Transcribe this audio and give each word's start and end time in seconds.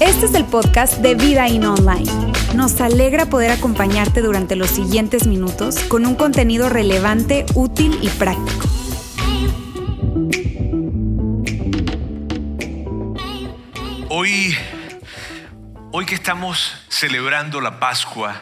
Este 0.00 0.24
es 0.24 0.34
el 0.34 0.46
podcast 0.46 0.94
de 1.00 1.14
Vida 1.14 1.46
In 1.46 1.66
Online. 1.66 2.10
Nos 2.54 2.80
alegra 2.80 3.26
poder 3.26 3.50
acompañarte 3.50 4.22
durante 4.22 4.56
los 4.56 4.70
siguientes 4.70 5.26
minutos 5.26 5.78
con 5.90 6.06
un 6.06 6.14
contenido 6.14 6.70
relevante, 6.70 7.44
útil 7.54 7.98
y 8.00 8.08
práctico. 8.08 8.66
Hoy, 14.08 14.56
hoy 15.92 16.06
que 16.06 16.14
estamos 16.14 16.82
celebrando 16.88 17.60
la 17.60 17.78
Pascua, 17.78 18.40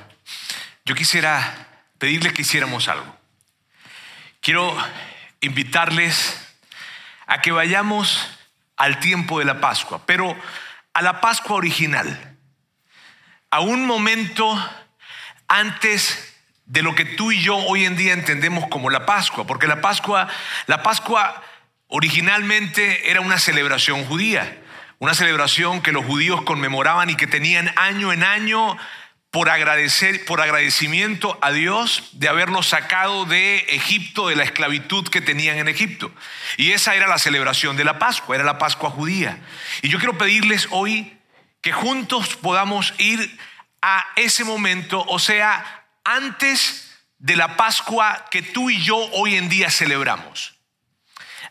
yo 0.85 0.95
quisiera 0.95 1.67
pedirles 1.99 2.35
que 2.35 2.43
hiciéramos 2.43 2.87
algo. 2.87 3.17
Quiero 4.41 4.77
invitarles 5.41 6.41
a 7.27 7.43
que 7.43 7.51
vayamos 7.51 8.29
al 8.77 9.01
tiempo 9.01 9.41
de 9.41 9.45
la 9.45 9.61
Pascua, 9.61 10.01
pero 10.07 10.37
a 10.99 11.03
la 11.03 11.21
Pascua 11.21 11.55
original, 11.55 12.37
a 13.53 13.61
un 13.61 13.87
momento 13.87 14.45
antes 15.47 16.35
de 16.67 16.83
lo 16.83 16.97
que 16.97 17.05
tú 17.05 17.31
y 17.31 17.41
yo 17.41 17.57
hoy 17.57 17.85
en 17.85 17.97
día 17.97 18.13
entendemos 18.13 18.67
como 18.67 18.91
la 18.91 19.07
Pascua, 19.07 19.47
porque 19.47 19.69
la 19.69 19.81
Pascua, 19.81 20.27
la 20.67 20.83
Pascua 20.83 21.41
originalmente 21.87 23.13
era 23.13 23.21
una 23.21 23.39
celebración 23.39 24.07
judía, 24.07 24.61
una 24.99 25.15
celebración 25.15 25.83
que 25.83 25.93
los 25.93 26.05
judíos 26.05 26.43
conmemoraban 26.43 27.11
y 27.11 27.15
que 27.15 27.29
tenían 27.29 27.73
año 27.77 28.13
en 28.13 28.25
año 28.25 28.77
por 29.31 29.51
agradecer, 29.51 30.25
por 30.25 30.41
agradecimiento 30.41 31.39
a 31.43 31.51
Dios 31.51 32.09
de 32.13 32.29
haberlos 32.29 32.69
sacado 32.69 33.27
de 33.27 33.59
Egipto, 33.69 34.29
de 34.29 34.37
la 34.37 34.45
esclavitud 34.45 35.07
que 35.09 35.21
tenían 35.21 35.59
en 35.59 35.69
Egipto. 35.69 36.11
Y 36.57 36.73
esa 36.73 36.95
era 36.95 37.07
la 37.07 37.19
celebración 37.19 37.77
de 37.77 37.85
la 37.85 37.99
Pascua, 37.99 38.37
era 38.37 38.45
la 38.45 38.59
Pascua 38.59 38.91
judía. 38.91 39.39
Y 39.83 39.89
yo 39.89 39.99
quiero 39.99 40.17
pedirles 40.17 40.69
hoy 40.71 41.19
que 41.61 41.73
juntos 41.73 42.37
podamos 42.37 42.95
ir 42.99 43.39
a 43.83 44.07
ese 44.17 44.45
momento, 44.45 45.05
o 45.07 45.19
sea, 45.19 45.85
antes 46.05 46.97
de 47.19 47.37
la 47.37 47.57
Pascua 47.57 48.27
que 48.31 48.43
tú 48.43 48.71
y 48.71 48.81
yo 48.83 48.97
hoy 48.97 49.37
en 49.37 49.49
día 49.49 49.71
celebramos. 49.71 50.55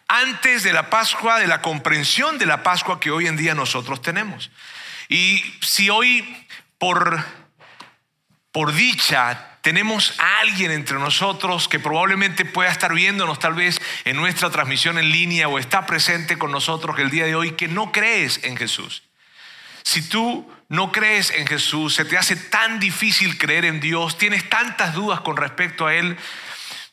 Antes 0.07 0.63
de 0.63 0.73
la 0.73 0.89
Pascua, 0.89 1.39
de 1.39 1.47
la 1.47 1.61
comprensión 1.61 2.37
de 2.37 2.45
la 2.45 2.63
Pascua 2.63 2.99
que 2.99 3.11
hoy 3.11 3.27
en 3.27 3.37
día 3.37 3.53
nosotros 3.53 4.01
tenemos. 4.01 4.49
Y 5.09 5.43
si 5.61 5.89
hoy 5.89 6.45
por 6.77 7.23
por 8.57 8.73
dicha, 8.73 9.59
tenemos 9.61 10.19
a 10.19 10.39
alguien 10.39 10.71
entre 10.71 10.97
nosotros 10.97 11.67
que 11.67 11.77
probablemente 11.77 12.43
pueda 12.43 12.71
estar 12.71 12.91
viéndonos 12.91 13.37
tal 13.37 13.53
vez 13.53 13.79
en 14.03 14.17
nuestra 14.17 14.49
transmisión 14.49 14.97
en 14.97 15.11
línea 15.11 15.47
o 15.47 15.59
está 15.59 15.85
presente 15.85 16.39
con 16.39 16.51
nosotros 16.51 16.97
el 16.97 17.11
día 17.11 17.25
de 17.25 17.35
hoy 17.35 17.51
que 17.51 17.67
no 17.67 17.91
crees 17.91 18.43
en 18.43 18.57
Jesús. 18.57 19.03
Si 19.83 20.09
tú 20.09 20.51
no 20.69 20.91
crees 20.91 21.29
en 21.29 21.45
Jesús, 21.45 21.93
se 21.93 22.03
te 22.03 22.17
hace 22.17 22.35
tan 22.35 22.79
difícil 22.79 23.37
creer 23.37 23.65
en 23.65 23.79
Dios, 23.79 24.17
tienes 24.17 24.49
tantas 24.49 24.95
dudas 24.95 25.21
con 25.21 25.37
respecto 25.37 25.85
a 25.85 25.93
Él, 25.93 26.17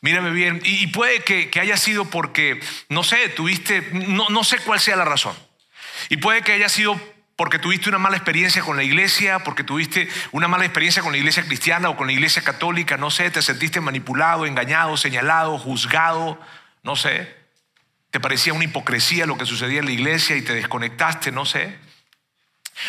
mírame 0.01 0.29
bien, 0.29 0.61
y, 0.63 0.85
puede 0.85 1.23
que, 1.23 1.49
haya 1.59 1.77
sido 1.77 2.05
porque, 2.11 2.59
no 2.89 3.03
sé, 3.03 3.27
tuviste, 3.29 3.89
no, 3.91 4.29
no 4.29 4.43
sé 4.43 4.59
cuál 4.59 4.79
sea 4.79 4.97
la 4.97 5.05
razón, 5.05 5.35
y 6.09 6.17
puede 6.17 6.43
que 6.43 6.51
haya 6.51 6.69
sido 6.69 7.01
porque 7.35 7.59
tuviste 7.59 7.89
una 7.89 7.97
mala 7.97 8.15
experiencia 8.15 8.61
con 8.61 8.77
la 8.77 8.83
iglesia, 8.83 9.39
porque 9.39 9.63
tuviste 9.63 10.07
una 10.31 10.47
mala 10.47 10.65
experiencia 10.65 11.01
con 11.01 11.11
la 11.11 11.17
iglesia 11.17 11.43
cristiana 11.43 11.89
o 11.89 11.97
con 11.97 12.07
la 12.07 12.13
iglesia 12.13 12.41
católica, 12.41 12.97
no 12.97 13.11
sé, 13.11 13.29
te 13.29 13.41
sentiste 13.41 13.81
manipulado, 13.81 14.45
engañado, 14.45 14.95
señalado, 14.95 15.57
juzgado, 15.57 16.39
no 16.83 16.95
sé, 16.95 17.35
te 18.11 18.19
parecía 18.19 18.53
una 18.53 18.63
hipocresía 18.63 19.25
lo 19.25 19.37
que 19.37 19.45
sucedía 19.45 19.79
en 19.79 19.85
la 19.85 19.91
iglesia 19.91 20.37
y 20.37 20.41
te 20.41 20.53
desconectaste, 20.53 21.31
no 21.31 21.45
sé. 21.45 21.77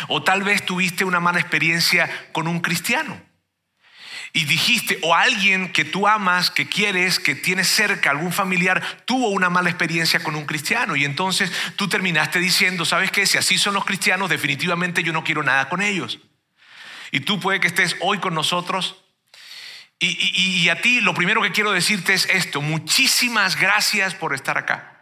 O 0.09 0.23
tal 0.23 0.45
vez 0.45 0.65
tuviste 0.65 1.05
una 1.05 1.21
mala 1.21 1.41
experiencia 1.41 2.09
con 2.33 2.47
un 2.47 2.61
cristiano 2.61 3.21
y 4.32 4.44
dijiste, 4.44 4.98
o 5.03 5.14
alguien 5.14 5.72
que 5.72 5.84
tú 5.84 6.06
amas, 6.06 6.50
que 6.50 6.69
quieres, 6.69 7.19
que 7.19 7.34
tienes 7.34 7.69
cerca, 7.69 8.10
algún 8.10 8.32
familiar, 8.32 8.82
tuvo 9.04 9.28
una 9.28 9.50
mala 9.50 9.70
experiencia 9.70 10.22
con 10.22 10.34
un 10.34 10.47
cristiano. 10.47 10.97
Y 10.97 11.04
entonces 11.04 11.50
tú 11.76 11.88
terminaste 11.88 12.38
diciendo, 12.38 12.84
¿sabes 12.84 13.10
qué? 13.10 13.26
Si 13.26 13.38
así 13.38 13.59
son 13.59 13.75
los 13.75 13.84
cristianos, 13.84 14.28
definitivamente 14.28 15.03
yo 15.03 15.12
no 15.12 15.25
quiero 15.25 15.42
nada 15.42 15.69
con 15.69 15.82
ellos. 15.82 16.19
Y 17.12 17.20
tú 17.20 17.41
puede 17.41 17.60
que 17.60 17.69
estés 17.69 17.97
hoy 18.00 18.19
con 18.19 18.34
nosotros. 18.34 18.97
Y, 19.98 20.62
y 20.62 20.69
a 20.69 20.81
ti 20.81 21.00
lo 21.00 21.14
primero 21.14 21.41
que 21.41 21.53
quiero 21.53 21.72
decirte 21.72 22.12
es 22.12 22.28
esto, 22.28 22.60
muchísimas 22.60 23.56
gracias 23.56 24.14
por 24.14 24.34
estar 24.34 24.58
acá. 24.58 24.97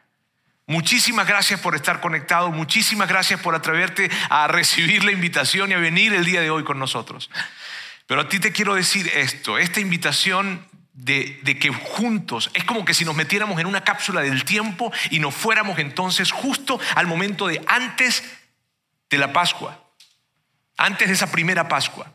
Muchísimas 0.66 1.26
gracias 1.26 1.60
por 1.60 1.74
estar 1.74 2.00
conectado, 2.00 2.50
muchísimas 2.50 3.06
gracias 3.06 3.38
por 3.40 3.54
atreverte 3.54 4.10
a 4.30 4.46
recibir 4.46 5.04
la 5.04 5.12
invitación 5.12 5.70
y 5.70 5.74
a 5.74 5.78
venir 5.78 6.14
el 6.14 6.24
día 6.24 6.40
de 6.40 6.50
hoy 6.50 6.64
con 6.64 6.78
nosotros. 6.78 7.28
Pero 8.06 8.20
a 8.20 8.28
ti 8.28 8.38
te 8.38 8.52
quiero 8.52 8.74
decir 8.74 9.10
esto, 9.14 9.58
esta 9.58 9.80
invitación 9.80 10.66
de, 10.92 11.58
que 11.60 11.70
juntos, 11.70 12.50
es 12.54 12.64
como 12.64 12.84
que 12.84 12.94
si 12.94 13.04
nos 13.04 13.16
metiéramos 13.16 13.58
en 13.60 13.66
una 13.66 13.82
cápsula 13.82 14.20
del 14.22 14.44
tiempo 14.44 14.92
y 15.10 15.18
nos 15.18 15.34
fuéramos 15.34 15.78
entonces 15.78 16.30
justo 16.30 16.78
al 16.94 17.06
momento 17.06 17.46
de 17.46 17.62
antes 17.66 18.22
de 19.10 19.18
la 19.18 19.32
Pascua, 19.32 19.80
antes 20.76 21.08
de 21.08 21.14
esa 21.14 21.30
primera 21.30 21.68
Pascua. 21.68 22.14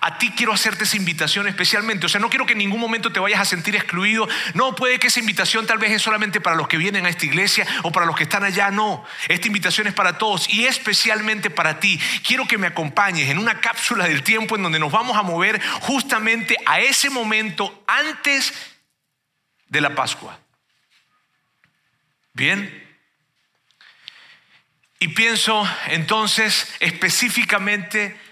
A 0.00 0.18
ti 0.18 0.30
quiero 0.30 0.52
hacerte 0.52 0.84
esa 0.84 0.96
invitación 0.96 1.48
especialmente. 1.48 2.06
O 2.06 2.08
sea, 2.08 2.20
no 2.20 2.30
quiero 2.30 2.46
que 2.46 2.52
en 2.52 2.58
ningún 2.58 2.80
momento 2.80 3.12
te 3.12 3.18
vayas 3.18 3.40
a 3.40 3.44
sentir 3.44 3.74
excluido. 3.74 4.28
No, 4.54 4.74
puede 4.74 4.98
que 4.98 5.08
esa 5.08 5.20
invitación 5.20 5.66
tal 5.66 5.78
vez 5.78 5.90
es 5.90 6.02
solamente 6.02 6.40
para 6.40 6.56
los 6.56 6.68
que 6.68 6.76
vienen 6.76 7.06
a 7.06 7.08
esta 7.08 7.26
iglesia 7.26 7.66
o 7.82 7.90
para 7.90 8.06
los 8.06 8.16
que 8.16 8.22
están 8.22 8.44
allá. 8.44 8.70
No, 8.70 9.04
esta 9.28 9.46
invitación 9.48 9.88
es 9.88 9.94
para 9.94 10.18
todos 10.18 10.48
y 10.48 10.66
especialmente 10.66 11.50
para 11.50 11.80
ti. 11.80 12.00
Quiero 12.24 12.46
que 12.46 12.58
me 12.58 12.68
acompañes 12.68 13.28
en 13.28 13.38
una 13.38 13.60
cápsula 13.60 14.06
del 14.06 14.22
tiempo 14.22 14.56
en 14.56 14.62
donde 14.62 14.78
nos 14.78 14.92
vamos 14.92 15.16
a 15.16 15.22
mover 15.22 15.60
justamente 15.80 16.56
a 16.66 16.80
ese 16.80 17.10
momento 17.10 17.82
antes 17.86 18.52
de 19.66 19.80
la 19.80 19.94
Pascua. 19.94 20.38
Bien. 22.32 22.88
Y 24.98 25.08
pienso 25.08 25.68
entonces 25.88 26.74
específicamente 26.78 28.29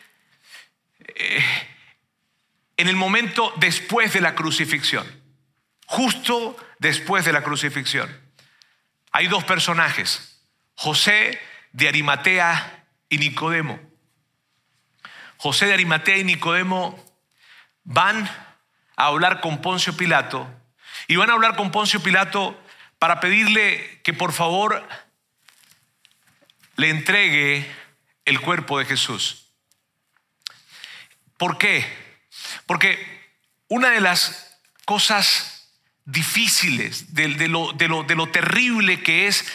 en 1.15 2.89
el 2.89 2.97
momento 2.97 3.53
después 3.57 4.13
de 4.13 4.21
la 4.21 4.35
crucifixión, 4.35 5.07
justo 5.87 6.57
después 6.79 7.25
de 7.25 7.33
la 7.33 7.43
crucifixión. 7.43 8.09
Hay 9.13 9.27
dos 9.27 9.45
personajes, 9.45 10.45
José 10.75 11.41
de 11.73 11.89
Arimatea 11.89 12.87
y 13.09 13.19
Nicodemo. 13.19 13.81
José 15.39 15.67
de 15.67 15.75
Arimatea 15.75 16.19
y 16.19 16.25
Nicodemo 16.25 17.05
van 17.85 18.25
a 18.97 19.07
hablar 19.07 19.41
con 19.41 19.61
Poncio 19.61 19.97
Pilato 19.97 20.49
y 21.07 21.17
van 21.17 21.31
a 21.31 21.35
hablar 21.35 21.57
con 21.57 21.71
Poncio 21.71 22.03
Pilato 22.03 22.61
para 22.99 23.21
pedirle 23.21 24.01
que 24.03 24.13
por 24.13 24.33
favor 24.33 24.87
le 26.77 26.91
entregue 26.91 27.69
el 28.25 28.41
cuerpo 28.41 28.79
de 28.79 28.85
Jesús. 28.85 29.48
¿Por 31.39 31.57
qué? 31.57 31.87
Porque 32.67 32.99
una 33.69 33.91
de 33.91 34.03
las 34.03 34.59
cosas 34.85 35.73
difíciles 36.05 37.15
de, 37.15 37.49
lo, 37.49 38.29
terrible 38.31 39.03
que 39.03 39.27
es 39.27 39.47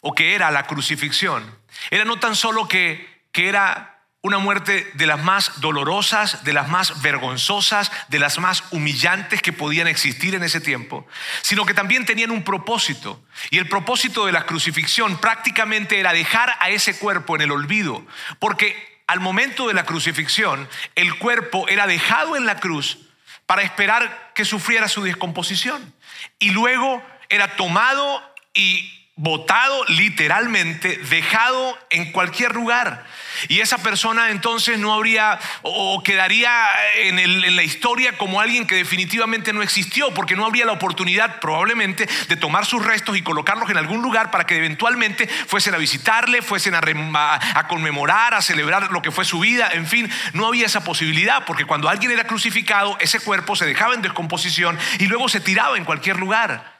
o 0.00 0.14
que 0.14 0.34
era 0.34 0.50
la 0.50 0.66
crucifixión 0.66 1.58
era 1.90 2.04
no 2.04 2.18
tan 2.18 2.36
solo 2.36 2.68
que 2.68 3.08
era 3.34 3.92
una 4.22 4.38
muerte 4.38 4.88
de 4.94 5.06
las 5.06 5.20
más 5.20 5.60
dolorosas, 5.60 6.44
de 6.44 6.52
las 6.52 6.68
más 6.68 7.02
vergonzosas, 7.02 7.90
de 8.08 8.20
las 8.20 8.38
más 8.38 8.62
humillantes 8.70 9.42
que 9.42 9.52
podían 9.52 9.88
existir 9.88 10.36
en 10.36 10.44
ese 10.44 10.60
tiempo, 10.60 11.06
sino 11.42 11.66
que 11.66 11.74
también 11.74 12.06
tenían 12.06 12.30
un 12.30 12.44
propósito. 12.44 13.20
Y 13.50 13.58
el 13.58 13.68
propósito 13.68 14.24
de 14.24 14.32
la 14.32 14.46
crucifixión 14.46 15.18
prácticamente 15.18 15.98
era 15.98 16.12
dejar 16.12 16.54
a 16.60 16.70
ese 16.70 16.96
cuerpo 16.96 17.34
en 17.34 17.42
el 17.42 17.50
olvido, 17.50 18.06
porque 18.38 18.91
al 19.12 19.20
momento 19.20 19.68
de 19.68 19.74
la 19.74 19.84
crucifixión, 19.84 20.66
el 20.94 21.18
cuerpo 21.18 21.68
era 21.68 21.86
dejado 21.86 22.34
en 22.34 22.46
la 22.46 22.56
cruz 22.56 22.96
para 23.44 23.60
esperar 23.60 24.32
que 24.34 24.46
sufriera 24.46 24.88
su 24.88 25.02
descomposición. 25.02 25.92
Y 26.38 26.48
luego 26.48 27.02
era 27.28 27.56
tomado 27.56 28.22
y 28.54 29.01
botado 29.14 29.84
literalmente, 29.88 30.96
dejado 31.10 31.78
en 31.90 32.12
cualquier 32.12 32.54
lugar. 32.54 33.04
Y 33.48 33.60
esa 33.60 33.78
persona 33.78 34.30
entonces 34.30 34.78
no 34.78 34.94
habría 34.94 35.38
o 35.62 36.02
quedaría 36.02 36.50
en, 36.94 37.56
la 37.56 37.62
historia 37.62 38.16
como 38.16 38.40
alguien 38.40 38.66
que 38.66 38.74
definitivamente 38.74 39.52
no 39.52 39.62
existió, 39.62 40.14
porque 40.14 40.34
no 40.34 40.46
habría 40.46 40.64
la 40.64 40.72
oportunidad 40.72 41.40
probablemente 41.40 42.08
de 42.28 42.36
tomar 42.36 42.64
sus 42.64 42.84
restos 42.84 43.16
y 43.16 43.22
colocarlos 43.22 43.68
en 43.68 43.76
algún 43.76 44.00
lugar 44.00 44.30
para 44.30 44.44
que 44.44 44.56
eventualmente 44.56 45.28
fuesen 45.28 45.74
a 45.74 45.78
visitarle, 45.78 46.40
fuesen 46.40 46.74
a, 46.74 46.80
a 46.80 47.68
conmemorar, 47.68 48.32
a 48.32 48.40
celebrar 48.40 48.90
lo 48.92 49.02
que 49.02 49.10
fue 49.10 49.26
su 49.26 49.40
vida. 49.40 49.68
En 49.72 49.86
fin, 49.86 50.10
no 50.32 50.46
había 50.46 50.66
esa 50.66 50.84
posibilidad, 50.84 51.44
porque 51.44 51.66
cuando 51.66 51.90
alguien 51.90 52.12
era 52.12 52.24
crucificado, 52.24 52.96
ese 52.98 53.20
cuerpo 53.20 53.56
se 53.56 53.66
dejaba 53.66 53.94
en 53.94 54.02
descomposición 54.02 54.78
y 54.98 55.06
luego 55.06 55.28
se 55.28 55.40
tiraba 55.40 55.76
en 55.76 55.84
cualquier 55.84 56.18
lugar. 56.18 56.71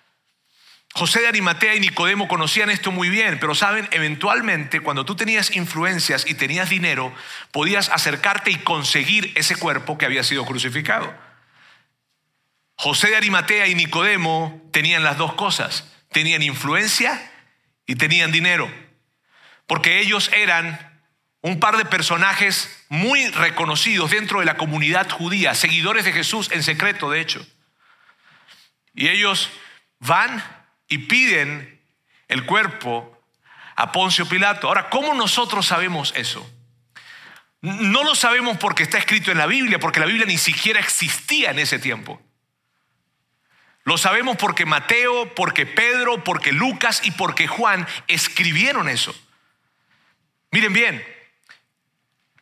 José 0.95 1.21
de 1.21 1.29
Arimatea 1.29 1.75
y 1.75 1.81
Nicodemo 1.81 2.29
conocían 2.29 2.69
esto 2.69 2.93
muy 2.93 3.09
bien, 3.09 3.39
pero 3.41 3.55
saben, 3.55 3.89
eventualmente 3.93 4.81
cuando 4.81 5.07
tú 5.07 5.17
tenías 5.17 5.57
influencias 5.57 6.27
y 6.29 6.35
tenías 6.35 6.69
dinero, 6.69 7.15
podías 7.51 7.89
acercarte 7.89 8.51
y 8.51 8.59
conseguir 8.59 9.33
ese 9.35 9.57
cuerpo 9.57 9.97
que 9.97 10.05
había 10.05 10.23
sido 10.23 10.45
crucificado. 10.45 11.13
José 12.77 13.09
de 13.09 13.17
Arimatea 13.17 13.69
y 13.69 13.75
Nicodemo 13.75 14.61
tenían 14.71 15.03
las 15.03 15.17
dos 15.17 15.33
cosas, 15.35 15.91
tenían 16.11 16.43
influencia 16.43 17.31
y 17.87 17.97
tenían 17.97 18.31
dinero, 18.31 18.71
porque 19.67 20.01
ellos 20.01 20.31
eran 20.35 20.93
un 21.41 21.59
par 21.59 21.79
de 21.79 21.87
personajes 21.87 22.85
muy 22.91 23.29
reconocidos 23.31 24.11
dentro 24.11 24.41
de 24.41 24.47
la 24.47 24.59
comunidad 24.59 25.09
judía, 25.11 25.55
seguidores 25.55 26.05
de 26.05 26.13
Jesús 26.13 26.51
en 26.53 26.63
secreto, 26.63 27.11
de 27.11 27.21
hecho. 27.21 27.47
Y 28.95 29.09
ellos 29.09 29.49
van 29.99 30.62
y 30.93 30.99
piden 30.99 31.81
el 32.29 32.45
cuerpo 32.45 33.19
a 33.77 33.93
Poncio 33.93 34.29
Pilato. 34.29 34.69
Ahora, 34.69 34.91
¿cómo 34.91 35.15
nosotros 35.15 35.65
sabemos 35.65 36.13
eso? 36.15 36.47
No 37.63 38.05
lo 38.05 38.15
sabemos 38.15 38.59
porque 38.59 38.83
está 38.83 38.99
escrito 38.99 39.31
en 39.31 39.39
la 39.39 39.47
Biblia, 39.47 39.79
porque 39.79 40.01
la 40.01 40.07
Biblia 40.07 40.27
ni 40.27 40.37
siquiera 40.37 40.81
existía 40.81 41.51
en 41.51 41.61
ese 41.61 41.79
tiempo. 41.79 42.21
Lo 43.85 43.97
sabemos 43.97 44.37
porque 44.37 44.67
Mateo, 44.67 45.35
porque 45.35 45.65
Pedro, 45.65 46.23
porque 46.25 46.53
Lucas 46.53 47.01
y 47.05 47.13
porque 47.13 47.47
Juan 47.47 47.89
escribieron 48.07 48.91
eso. 48.91 49.15
Miren 50.51 50.75
bien, 50.75 51.07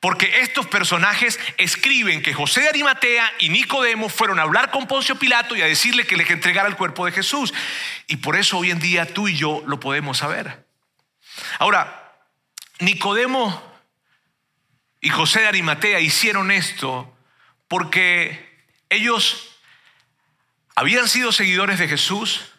porque 0.01 0.41
estos 0.41 0.67
personajes 0.67 1.39
escriben 1.59 2.23
que 2.23 2.33
José 2.33 2.63
de 2.63 2.69
Arimatea 2.71 3.31
y 3.39 3.51
Nicodemo 3.51 4.09
fueron 4.09 4.39
a 4.39 4.43
hablar 4.43 4.71
con 4.71 4.87
Poncio 4.87 5.17
Pilato 5.17 5.55
y 5.55 5.63
a 5.63 5.67
decirle 5.67 6.07
que 6.07 6.17
les 6.17 6.31
entregara 6.31 6.69
el 6.69 6.77
cuerpo 6.77 7.05
de 7.05 7.13
Jesús. 7.13 7.53
Y 8.07 8.17
por 8.17 8.37
eso 8.37 8.57
hoy 8.57 8.71
en 8.71 8.81
día 8.81 9.13
tú 9.13 9.29
y 9.29 9.37
yo 9.37 9.63
lo 9.67 9.79
podemos 9.79 10.19
saber. 10.19 10.67
Ahora, 11.59 12.15
Nicodemo 12.79 13.63
y 15.03 15.11
José 15.11 15.41
de 15.41 15.49
Arimatea 15.49 16.01
hicieron 16.01 16.51
esto 16.51 17.15
porque 17.69 18.65
ellos 18.89 19.61
habían 20.75 21.09
sido 21.09 21.31
seguidores 21.31 21.79
de 21.79 21.89
Jesús, 21.89 22.53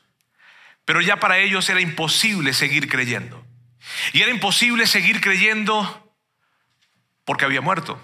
pero 0.86 1.02
ya 1.02 1.20
para 1.20 1.40
ellos 1.40 1.68
era 1.70 1.82
imposible 1.82 2.54
seguir 2.54 2.88
creyendo. 2.88 3.44
Y 4.14 4.22
era 4.22 4.30
imposible 4.30 4.86
seguir 4.86 5.22
creyendo 5.22 6.01
porque 7.26 7.46
había 7.46 7.62
muerto. 7.62 8.00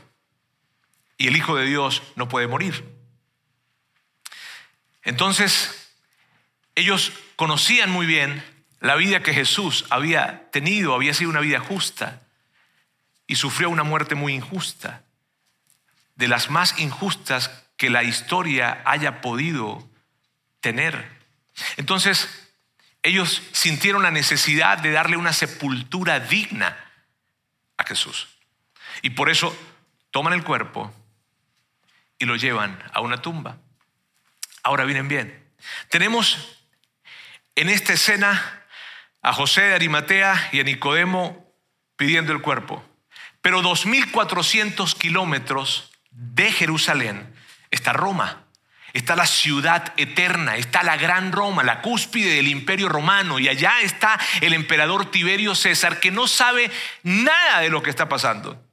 Y 1.18 1.28
el 1.28 1.36
Hijo 1.36 1.56
de 1.56 1.66
Dios 1.66 2.04
no 2.16 2.28
puede 2.28 2.48
morir. 2.48 2.86
Entonces, 5.04 5.92
ellos 6.76 7.12
conocían 7.36 7.90
muy 7.90 8.06
bien 8.06 8.44
la 8.80 8.96
vida 8.96 9.24
que 9.24 9.34
Jesús 9.34 9.86
había 9.90 10.50
tenido, 10.52 10.94
había 10.94 11.14
sido 11.14 11.30
una 11.30 11.40
vida 11.40 11.60
justa 11.60 12.22
y 13.26 13.36
sufrió 13.36 13.70
una 13.70 13.84
muerte 13.84 14.16
muy 14.16 14.34
injusta, 14.34 15.04
de 16.16 16.28
las 16.28 16.50
más 16.50 16.80
injustas 16.80 17.52
que 17.78 17.90
la 17.90 18.04
historia 18.04 18.82
haya 18.86 19.22
podido 19.22 19.88
tener. 20.62 21.10
Entonces, 21.78 22.28
ellos 23.04 23.42
sintieron 23.52 24.04
la 24.04 24.12
necesidad 24.12 24.78
de 24.80 24.92
darle 24.92 25.18
una 25.18 25.34
sepultura 25.34 26.20
digna 26.20 26.78
a 27.78 27.84
Jesús. 27.84 28.37
Y 29.02 29.12
por 29.12 29.30
eso 29.30 29.56
toman 30.12 30.34
el 30.34 30.44
cuerpo 30.44 30.94
y 32.20 32.26
lo 32.26 32.36
llevan 32.36 32.82
a 32.94 33.02
una 33.02 33.22
tumba. 33.22 33.58
Ahora 34.64 34.86
vienen 34.86 35.08
bien. 35.08 35.48
Tenemos 35.90 36.64
en 37.56 37.70
esta 37.70 37.94
escena 37.94 38.64
a 39.22 39.34
José 39.34 39.62
de 39.62 39.76
Arimatea 39.76 40.50
y 40.52 40.60
a 40.60 40.64
Nicodemo 40.64 41.54
pidiendo 41.96 42.34
el 42.34 42.42
cuerpo. 42.42 42.84
Pero 43.42 43.62
2.400 43.62 44.98
kilómetros 44.98 45.92
de 46.12 46.52
Jerusalén 46.52 47.34
está 47.72 47.94
Roma. 47.94 48.44
Está 48.94 49.16
la 49.16 49.28
ciudad 49.28 49.94
eterna, 49.98 50.56
está 50.56 50.82
la 50.82 50.98
gran 50.98 51.32
Roma, 51.32 51.64
la 51.64 51.82
cúspide 51.82 52.36
del 52.36 52.48
imperio 52.48 52.90
romano, 52.90 53.38
y 53.38 53.48
allá 53.48 53.82
está 53.82 54.20
el 54.42 54.54
emperador 54.54 55.12
Tiberio 55.12 55.54
César, 55.56 56.00
que 56.00 56.10
no 56.10 56.28
sabe 56.28 56.72
nada 57.04 57.60
de 57.60 57.70
lo 57.70 57.84
que 57.84 57.90
está 57.90 58.10
pasando. 58.10 58.67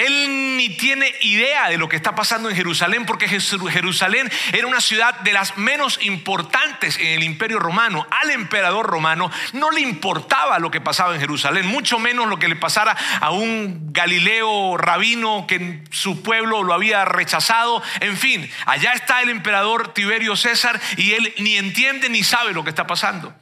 Él 0.00 0.56
ni 0.56 0.70
tiene 0.70 1.14
idea 1.20 1.68
de 1.68 1.76
lo 1.76 1.88
que 1.88 1.96
está 1.96 2.14
pasando 2.14 2.48
en 2.48 2.56
Jerusalén 2.56 3.04
porque 3.04 3.28
Jerusalén 3.28 4.30
era 4.52 4.66
una 4.66 4.80
ciudad 4.80 5.20
de 5.20 5.34
las 5.34 5.58
menos 5.58 5.98
importantes 6.02 6.96
en 6.98 7.08
el 7.08 7.22
imperio 7.22 7.58
romano. 7.58 8.06
Al 8.10 8.30
emperador 8.30 8.86
romano 8.86 9.30
no 9.52 9.70
le 9.70 9.82
importaba 9.82 10.58
lo 10.58 10.70
que 10.70 10.80
pasaba 10.80 11.14
en 11.14 11.20
Jerusalén, 11.20 11.66
mucho 11.66 11.98
menos 11.98 12.28
lo 12.28 12.38
que 12.38 12.48
le 12.48 12.56
pasara 12.56 12.96
a 13.20 13.30
un 13.30 13.92
Galileo 13.92 14.78
rabino 14.78 15.46
que 15.46 15.82
su 15.90 16.22
pueblo 16.22 16.62
lo 16.62 16.72
había 16.72 17.04
rechazado. 17.04 17.82
En 18.00 18.16
fin, 18.16 18.50
allá 18.64 18.92
está 18.92 19.20
el 19.20 19.28
emperador 19.28 19.92
Tiberio 19.92 20.34
César 20.34 20.80
y 20.96 21.12
él 21.12 21.34
ni 21.38 21.58
entiende 21.58 22.08
ni 22.08 22.22
sabe 22.22 22.52
lo 22.52 22.64
que 22.64 22.70
está 22.70 22.86
pasando. 22.86 23.34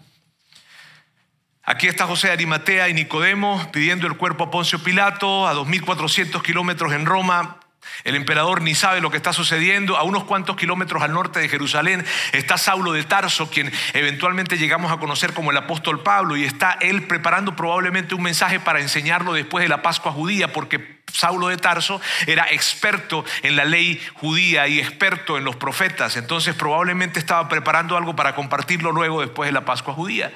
Aquí 1.70 1.86
está 1.86 2.06
José 2.06 2.28
de 2.28 2.32
Arimatea 2.32 2.88
y 2.88 2.94
Nicodemo 2.94 3.70
pidiendo 3.72 4.06
el 4.06 4.16
cuerpo 4.16 4.44
a 4.44 4.50
Poncio 4.50 4.82
Pilato 4.82 5.46
a 5.46 5.52
2.400 5.52 6.40
kilómetros 6.40 6.94
en 6.94 7.04
Roma. 7.04 7.58
El 8.04 8.16
emperador 8.16 8.62
ni 8.62 8.74
sabe 8.74 9.02
lo 9.02 9.10
que 9.10 9.18
está 9.18 9.34
sucediendo. 9.34 9.98
A 9.98 10.02
unos 10.02 10.24
cuantos 10.24 10.56
kilómetros 10.56 11.02
al 11.02 11.12
norte 11.12 11.40
de 11.40 11.48
Jerusalén 11.50 12.06
está 12.32 12.56
Saulo 12.56 12.92
de 12.92 13.04
Tarso, 13.04 13.50
quien 13.50 13.70
eventualmente 13.92 14.56
llegamos 14.56 14.90
a 14.90 14.96
conocer 14.96 15.34
como 15.34 15.50
el 15.50 15.58
apóstol 15.58 16.02
Pablo, 16.02 16.38
y 16.38 16.44
está 16.44 16.78
él 16.80 17.02
preparando 17.02 17.54
probablemente 17.54 18.14
un 18.14 18.22
mensaje 18.22 18.60
para 18.60 18.80
enseñarlo 18.80 19.34
después 19.34 19.62
de 19.62 19.68
la 19.68 19.82
Pascua 19.82 20.10
judía, 20.10 20.54
porque 20.54 21.02
Saulo 21.12 21.48
de 21.48 21.58
Tarso 21.58 22.00
era 22.26 22.50
experto 22.50 23.26
en 23.42 23.56
la 23.56 23.66
ley 23.66 24.00
judía 24.14 24.68
y 24.68 24.80
experto 24.80 25.36
en 25.36 25.44
los 25.44 25.56
profetas. 25.56 26.16
Entonces 26.16 26.54
probablemente 26.54 27.18
estaba 27.18 27.46
preparando 27.50 27.94
algo 27.94 28.16
para 28.16 28.34
compartirlo 28.34 28.90
luego 28.90 29.20
después 29.20 29.48
de 29.48 29.52
la 29.52 29.66
Pascua 29.66 29.92
judía. 29.92 30.32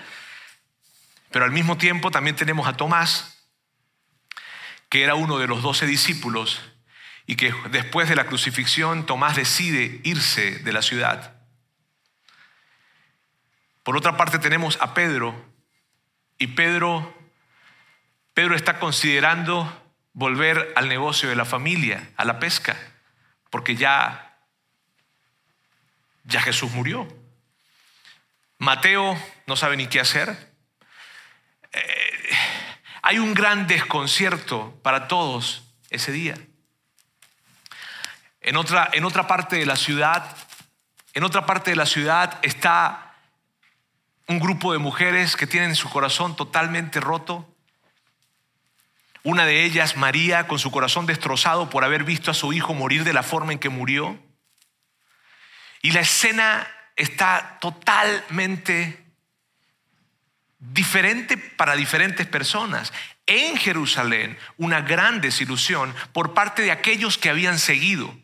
Pero 1.32 1.44
al 1.44 1.50
mismo 1.50 1.78
tiempo 1.78 2.10
también 2.10 2.36
tenemos 2.36 2.68
a 2.68 2.76
Tomás, 2.76 3.48
que 4.88 5.02
era 5.02 5.14
uno 5.14 5.38
de 5.38 5.46
los 5.46 5.62
doce 5.62 5.86
discípulos 5.86 6.60
y 7.26 7.36
que 7.36 7.54
después 7.70 8.08
de 8.08 8.16
la 8.16 8.26
crucifixión 8.26 9.06
Tomás 9.06 9.36
decide 9.36 10.00
irse 10.04 10.58
de 10.58 10.72
la 10.72 10.82
ciudad. 10.82 11.40
Por 13.82 13.96
otra 13.96 14.16
parte 14.16 14.38
tenemos 14.38 14.78
a 14.80 14.94
Pedro 14.94 15.34
y 16.38 16.48
Pedro 16.48 17.18
Pedro 18.34 18.54
está 18.54 18.78
considerando 18.78 19.70
volver 20.14 20.72
al 20.76 20.88
negocio 20.88 21.28
de 21.28 21.36
la 21.36 21.44
familia, 21.44 22.10
a 22.16 22.24
la 22.24 22.38
pesca, 22.38 22.76
porque 23.50 23.76
ya 23.76 24.38
ya 26.24 26.40
Jesús 26.40 26.70
murió. 26.72 27.08
Mateo 28.58 29.18
no 29.46 29.56
sabe 29.56 29.76
ni 29.76 29.88
qué 29.88 30.00
hacer. 30.00 30.51
Eh, 31.72 32.30
hay 33.02 33.18
un 33.18 33.34
gran 33.34 33.66
desconcierto 33.66 34.78
para 34.82 35.08
todos 35.08 35.64
ese 35.90 36.12
día. 36.12 36.36
En 38.40 38.56
otra, 38.56 38.90
en 38.92 39.04
otra 39.04 39.26
parte 39.26 39.56
de 39.56 39.66
la 39.66 39.76
ciudad, 39.76 40.36
en 41.14 41.24
otra 41.24 41.46
parte 41.46 41.70
de 41.70 41.76
la 41.76 41.86
ciudad 41.86 42.38
está 42.42 43.14
un 44.26 44.38
grupo 44.38 44.72
de 44.72 44.78
mujeres 44.78 45.36
que 45.36 45.46
tienen 45.46 45.76
su 45.76 45.90
corazón 45.90 46.36
totalmente 46.36 47.00
roto. 47.00 47.48
Una 49.24 49.46
de 49.46 49.64
ellas, 49.64 49.96
María, 49.96 50.48
con 50.48 50.58
su 50.58 50.70
corazón 50.70 51.06
destrozado 51.06 51.70
por 51.70 51.84
haber 51.84 52.02
visto 52.04 52.30
a 52.30 52.34
su 52.34 52.52
hijo 52.52 52.74
morir 52.74 53.04
de 53.04 53.12
la 53.12 53.22
forma 53.22 53.52
en 53.52 53.58
que 53.58 53.68
murió. 53.68 54.18
Y 55.82 55.92
la 55.92 56.00
escena 56.00 56.66
está 56.96 57.58
totalmente 57.60 59.01
diferente 60.70 61.36
para 61.36 61.74
diferentes 61.74 62.26
personas. 62.26 62.92
En 63.26 63.56
Jerusalén, 63.56 64.38
una 64.56 64.80
gran 64.80 65.20
desilusión 65.20 65.94
por 66.12 66.34
parte 66.34 66.62
de 66.62 66.70
aquellos 66.70 67.18
que 67.18 67.30
habían 67.30 67.58
seguido 67.58 68.16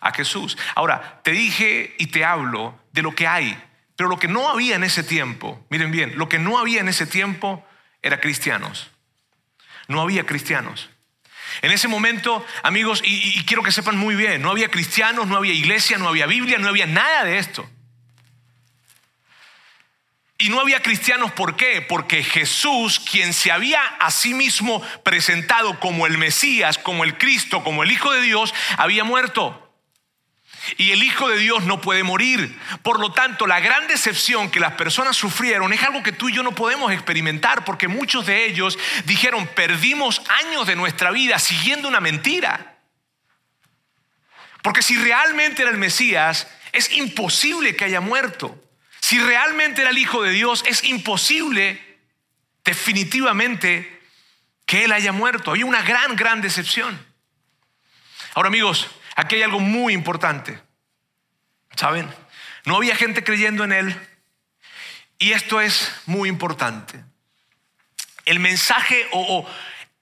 a 0.00 0.12
Jesús. 0.12 0.56
Ahora, 0.74 1.20
te 1.24 1.32
dije 1.32 1.94
y 1.98 2.06
te 2.06 2.24
hablo 2.24 2.78
de 2.92 3.02
lo 3.02 3.14
que 3.14 3.26
hay, 3.26 3.60
pero 3.96 4.08
lo 4.08 4.18
que 4.18 4.28
no 4.28 4.48
había 4.48 4.76
en 4.76 4.84
ese 4.84 5.02
tiempo, 5.02 5.64
miren 5.70 5.90
bien, 5.90 6.16
lo 6.16 6.28
que 6.28 6.38
no 6.38 6.58
había 6.58 6.80
en 6.80 6.88
ese 6.88 7.06
tiempo 7.06 7.66
era 8.02 8.20
cristianos. 8.20 8.90
No 9.88 10.00
había 10.00 10.24
cristianos. 10.24 10.90
En 11.62 11.70
ese 11.72 11.88
momento, 11.88 12.44
amigos, 12.62 13.02
y, 13.04 13.38
y 13.38 13.44
quiero 13.44 13.62
que 13.62 13.72
sepan 13.72 13.96
muy 13.96 14.14
bien, 14.14 14.42
no 14.42 14.50
había 14.50 14.68
cristianos, 14.68 15.26
no 15.26 15.36
había 15.36 15.52
iglesia, 15.52 15.98
no 15.98 16.08
había 16.08 16.26
Biblia, 16.26 16.58
no 16.58 16.68
había 16.68 16.86
nada 16.86 17.24
de 17.24 17.38
esto. 17.38 17.68
Y 20.38 20.50
no 20.50 20.60
había 20.60 20.82
cristianos, 20.82 21.32
¿por 21.32 21.56
qué? 21.56 21.80
Porque 21.80 22.22
Jesús, 22.22 23.00
quien 23.00 23.32
se 23.32 23.50
había 23.50 23.82
a 23.82 24.10
sí 24.10 24.34
mismo 24.34 24.82
presentado 25.02 25.80
como 25.80 26.06
el 26.06 26.18
Mesías, 26.18 26.76
como 26.76 27.04
el 27.04 27.16
Cristo, 27.16 27.64
como 27.64 27.82
el 27.82 27.90
Hijo 27.90 28.12
de 28.12 28.20
Dios, 28.20 28.54
había 28.76 29.02
muerto. 29.02 29.62
Y 30.76 30.90
el 30.90 31.02
Hijo 31.02 31.28
de 31.28 31.38
Dios 31.38 31.64
no 31.64 31.80
puede 31.80 32.02
morir. 32.02 32.58
Por 32.82 33.00
lo 33.00 33.12
tanto, 33.12 33.46
la 33.46 33.60
gran 33.60 33.86
decepción 33.86 34.50
que 34.50 34.60
las 34.60 34.72
personas 34.72 35.16
sufrieron 35.16 35.72
es 35.72 35.82
algo 35.82 36.02
que 36.02 36.12
tú 36.12 36.28
y 36.28 36.34
yo 36.34 36.42
no 36.42 36.54
podemos 36.54 36.92
experimentar 36.92 37.64
porque 37.64 37.88
muchos 37.88 38.26
de 38.26 38.44
ellos 38.46 38.78
dijeron, 39.06 39.46
perdimos 39.46 40.20
años 40.44 40.66
de 40.66 40.76
nuestra 40.76 41.12
vida 41.12 41.38
siguiendo 41.38 41.88
una 41.88 42.00
mentira. 42.00 42.76
Porque 44.60 44.82
si 44.82 44.96
realmente 44.96 45.62
era 45.62 45.70
el 45.70 45.78
Mesías, 45.78 46.46
es 46.72 46.92
imposible 46.92 47.74
que 47.74 47.84
haya 47.86 48.00
muerto. 48.00 48.65
Si 49.06 49.20
realmente 49.20 49.82
era 49.82 49.90
el 49.90 49.98
Hijo 49.98 50.20
de 50.24 50.32
Dios, 50.32 50.64
es 50.66 50.82
imposible 50.82 51.80
definitivamente 52.64 54.02
que 54.66 54.82
Él 54.82 54.90
haya 54.90 55.12
muerto. 55.12 55.52
Había 55.52 55.64
una 55.64 55.82
gran, 55.82 56.16
gran 56.16 56.40
decepción. 56.40 56.98
Ahora 58.34 58.48
amigos, 58.48 58.88
aquí 59.14 59.36
hay 59.36 59.42
algo 59.42 59.60
muy 59.60 59.92
importante. 59.92 60.58
¿Saben? 61.76 62.12
No 62.64 62.78
había 62.78 62.96
gente 62.96 63.22
creyendo 63.22 63.62
en 63.62 63.70
Él. 63.70 64.08
Y 65.20 65.34
esto 65.34 65.60
es 65.60 65.92
muy 66.06 66.28
importante. 66.28 67.04
El 68.24 68.40
mensaje 68.40 69.06
o, 69.12 69.48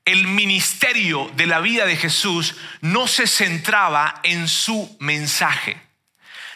el 0.06 0.28
ministerio 0.28 1.30
de 1.36 1.44
la 1.44 1.60
vida 1.60 1.84
de 1.84 1.96
Jesús 1.96 2.56
no 2.80 3.06
se 3.06 3.26
centraba 3.26 4.20
en 4.22 4.48
su 4.48 4.96
mensaje. 4.98 5.78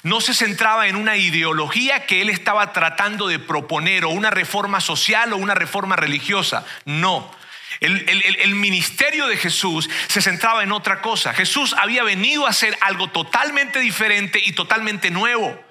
No 0.09 0.23
se 0.23 0.33
centraba 0.33 0.88
en 0.88 0.97
una 0.97 1.19
ideología 1.19 2.07
que 2.07 2.23
él 2.23 2.31
estaba 2.31 2.73
tratando 2.73 3.29
de 3.29 3.38
proponer 3.38 4.07
o 4.07 4.09
una 4.09 4.31
reforma 4.31 4.81
social 4.81 5.35
o 5.35 5.37
una 5.37 5.55
reforma 5.55 5.97
religiosa. 5.97 6.65
No. 6.87 7.31
El, 7.81 8.55
ministerio 8.55 9.29
de 9.29 9.37
Jesús 9.37 9.88
se 10.09 10.23
centraba 10.23 10.62
en 10.62 10.73
otra 10.73 11.03
cosa. 11.03 11.35
Jesús 11.35 11.75
había 11.79 12.05
venido 12.05 12.47
a 12.47 12.50
hacer 12.50 12.75
algo 12.81 13.09
totalmente 13.09 13.81
diferente 13.81 14.41
y 14.43 14.53
totalmente 14.53 15.11
nuevo. 15.11 15.62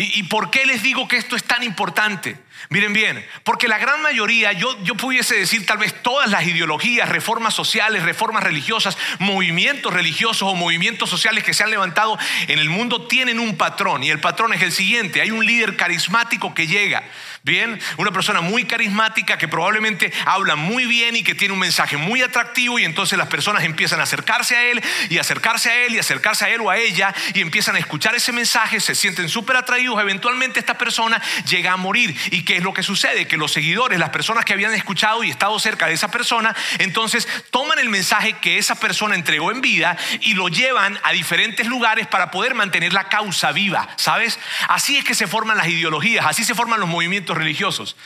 ¿Y, 0.00 0.22
por 0.22 0.52
qué 0.52 0.64
les 0.64 0.80
digo 0.84 1.08
que 1.08 1.16
esto 1.16 1.34
es 1.34 1.42
tan 1.42 1.64
importante? 1.64 2.36
Miren 2.68 2.92
bien, 2.92 3.26
porque 3.42 3.66
la 3.66 3.78
gran 3.78 4.00
mayoría, 4.00 4.52
yo, 4.52 4.80
yo 4.84 4.94
pudiese 4.94 5.34
decir 5.34 5.66
tal 5.66 5.78
vez 5.78 5.92
todas 6.04 6.30
las 6.30 6.46
ideologías, 6.46 7.08
reformas 7.08 7.52
sociales, 7.52 8.04
reformas 8.04 8.44
religiosas, 8.44 8.96
movimientos 9.18 9.92
religiosos 9.92 10.42
o 10.42 10.54
movimientos 10.54 11.10
sociales 11.10 11.42
que 11.42 11.52
se 11.52 11.64
han 11.64 11.72
levantado 11.72 12.16
en 12.46 12.60
el 12.60 12.70
mundo 12.70 13.08
tienen 13.08 13.40
un 13.40 13.56
patrón 13.56 14.04
y 14.04 14.10
el 14.10 14.20
patrón 14.20 14.52
es 14.52 14.62
el 14.62 14.70
siguiente, 14.70 15.20
hay 15.20 15.32
un 15.32 15.44
líder 15.44 15.74
carismático 15.74 16.54
que 16.54 16.68
llega, 16.68 17.02
Bien, 17.48 17.80
una 17.96 18.10
persona 18.10 18.42
muy 18.42 18.64
carismática 18.64 19.38
que 19.38 19.48
probablemente 19.48 20.12
habla 20.26 20.54
muy 20.54 20.84
bien 20.84 21.16
y 21.16 21.22
que 21.22 21.34
tiene 21.34 21.54
un 21.54 21.60
mensaje 21.60 21.96
muy 21.96 22.20
atractivo 22.20 22.78
y 22.78 22.84
entonces 22.84 23.16
las 23.16 23.28
personas 23.28 23.64
empiezan 23.64 24.00
a 24.00 24.02
acercarse 24.02 24.54
a 24.54 24.64
él 24.64 24.82
y 25.08 25.16
acercarse 25.16 25.70
a 25.70 25.86
él 25.86 25.94
y 25.94 25.98
acercarse 25.98 26.44
a 26.44 26.50
él 26.50 26.60
o 26.60 26.68
a 26.68 26.76
ella 26.76 27.14
y 27.32 27.40
empiezan 27.40 27.76
a 27.76 27.78
escuchar 27.78 28.14
ese 28.14 28.32
mensaje, 28.32 28.80
se 28.80 28.94
sienten 28.94 29.30
súper 29.30 29.56
atraídos, 29.56 29.98
eventualmente 29.98 30.60
esta 30.60 30.76
persona 30.76 31.22
llega 31.48 31.72
a 31.72 31.78
morir. 31.78 32.14
¿Y 32.32 32.42
qué 32.42 32.58
es 32.58 32.62
lo 32.62 32.74
que 32.74 32.82
sucede? 32.82 33.26
Que 33.26 33.38
los 33.38 33.50
seguidores, 33.50 33.98
las 33.98 34.10
personas 34.10 34.44
que 34.44 34.52
habían 34.52 34.74
escuchado 34.74 35.24
y 35.24 35.30
estado 35.30 35.58
cerca 35.58 35.86
de 35.86 35.94
esa 35.94 36.10
persona, 36.10 36.54
entonces 36.78 37.26
toman 37.50 37.78
el 37.78 37.88
mensaje 37.88 38.34
que 38.34 38.58
esa 38.58 38.74
persona 38.74 39.14
entregó 39.14 39.52
en 39.52 39.62
vida 39.62 39.96
y 40.20 40.34
lo 40.34 40.48
llevan 40.48 41.00
a 41.02 41.12
diferentes 41.12 41.66
lugares 41.66 42.06
para 42.08 42.30
poder 42.30 42.54
mantener 42.54 42.92
la 42.92 43.08
causa 43.08 43.52
viva, 43.52 43.88
¿sabes? 43.96 44.38
Así 44.68 44.98
es 44.98 45.04
que 45.06 45.14
se 45.14 45.26
forman 45.26 45.56
las 45.56 45.68
ideologías, 45.68 46.26
así 46.26 46.44
se 46.44 46.54
forman 46.54 46.78
los 46.78 46.90
movimientos 46.90 47.37
religiosos. 47.38 47.96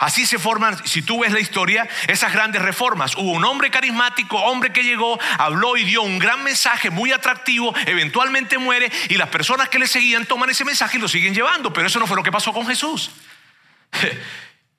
Así 0.00 0.24
se 0.24 0.38
forman, 0.38 0.80
si 0.86 1.02
tú 1.02 1.20
ves 1.20 1.30
la 1.30 1.40
historia, 1.40 1.86
esas 2.08 2.32
grandes 2.32 2.62
reformas. 2.62 3.14
Hubo 3.16 3.32
un 3.32 3.44
hombre 3.44 3.70
carismático, 3.70 4.38
hombre 4.38 4.72
que 4.72 4.82
llegó, 4.82 5.20
habló 5.36 5.76
y 5.76 5.84
dio 5.84 6.00
un 6.00 6.18
gran 6.18 6.42
mensaje 6.42 6.88
muy 6.88 7.12
atractivo, 7.12 7.74
eventualmente 7.84 8.56
muere 8.56 8.90
y 9.10 9.16
las 9.16 9.28
personas 9.28 9.68
que 9.68 9.78
le 9.78 9.86
seguían 9.86 10.24
toman 10.24 10.48
ese 10.48 10.64
mensaje 10.64 10.96
y 10.96 11.00
lo 11.00 11.08
siguen 11.08 11.34
llevando. 11.34 11.70
Pero 11.70 11.86
eso 11.86 11.98
no 11.98 12.06
fue 12.06 12.16
lo 12.16 12.22
que 12.22 12.32
pasó 12.32 12.52
con 12.52 12.66
Jesús. 12.66 13.10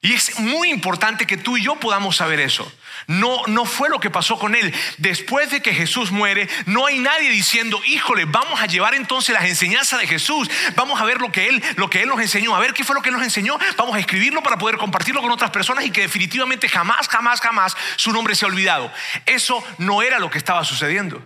Y 0.04 0.14
es 0.14 0.40
muy 0.40 0.72
importante 0.72 1.28
que 1.28 1.38
tú 1.38 1.58
y 1.58 1.64
yo 1.64 1.76
podamos 1.76 2.16
saber 2.16 2.40
eso. 2.40 2.72
No, 3.08 3.42
no 3.48 3.66
fue 3.66 3.90
lo 3.90 4.00
que 4.00 4.10
pasó 4.10 4.38
con 4.38 4.56
él. 4.56 4.74
Después 4.98 5.52
de 5.52 5.62
que 5.62 5.74
Jesús 5.74 6.12
muere, 6.12 6.50
no 6.66 6.86
hay 6.86 7.00
nadie 7.00 7.30
diciendo, 7.30 7.82
híjole, 7.86 8.26
vamos 8.26 8.62
a 8.62 8.66
llevar 8.66 8.96
entonces 8.96 9.34
las 9.34 9.46
enseñanzas 9.46 10.00
de 10.00 10.08
Jesús. 10.08 10.50
Vamos 10.76 11.02
a 11.02 11.06
ver 11.06 11.22
lo 11.22 11.32
que 11.32 11.48
él, 11.48 11.64
lo 11.76 11.90
que 11.90 12.02
él 12.02 12.10
nos 12.10 12.20
enseñó. 12.20 12.56
A 12.56 12.60
ver 12.60 12.74
qué 12.74 12.84
fue 12.84 12.96
lo 12.96 13.02
que 13.02 13.12
nos 13.12 13.24
enseñó. 13.24 13.58
Vamos 13.78 13.96
a 13.96 14.00
escribirlo 14.00 14.42
para 14.44 14.58
poder 14.58 14.78
compartirlo 14.78 15.22
con 15.22 15.32
otras 15.32 15.52
personas 15.52 15.86
y 15.86 15.92
que 15.92 16.02
definitivamente 16.02 16.70
jamás, 16.70 17.08
jamás, 17.08 17.42
jamás 17.42 17.76
su 17.96 18.12
nombre 18.12 18.36
se 18.36 18.46
ha 18.46 18.48
olvidado. 18.48 18.92
Eso 19.26 19.64
no 19.78 20.02
era 20.02 20.20
lo 20.20 20.30
que 20.30 20.38
estaba 20.38 20.64
sucediendo. 20.64 21.26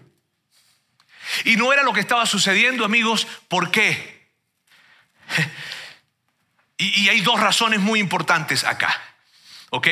Y 1.43 1.55
no 1.55 1.73
era 1.73 1.83
lo 1.83 1.93
que 1.93 1.99
estaba 1.99 2.25
sucediendo, 2.25 2.85
amigos. 2.85 3.27
¿Por 3.47 3.71
qué? 3.71 4.15
Y, 6.77 7.07
hay 7.07 7.21
dos 7.21 7.39
razones 7.39 7.79
muy 7.79 8.01
importantes 8.01 8.65
acá. 8.65 9.01
¿Ok? 9.71 9.87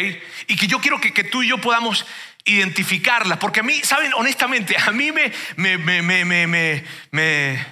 Y 0.47 0.55
que 0.55 0.67
yo 0.67 0.79
quiero 0.79 0.99
que, 0.99 1.23
tú 1.23 1.43
y 1.43 1.49
yo 1.49 1.59
podamos 1.59 2.05
identificarlas. 2.45 3.37
Porque 3.37 3.61
a 3.61 3.63
mí, 3.63 3.81
¿saben? 3.83 4.13
Honestamente, 4.15 4.75
a 4.77 4.91
mí 4.91 5.11
me, 5.11 5.31
me, 5.55 5.77
me, 5.77 6.01
me, 6.01 6.25
me, 6.25 6.83
me 7.11 7.65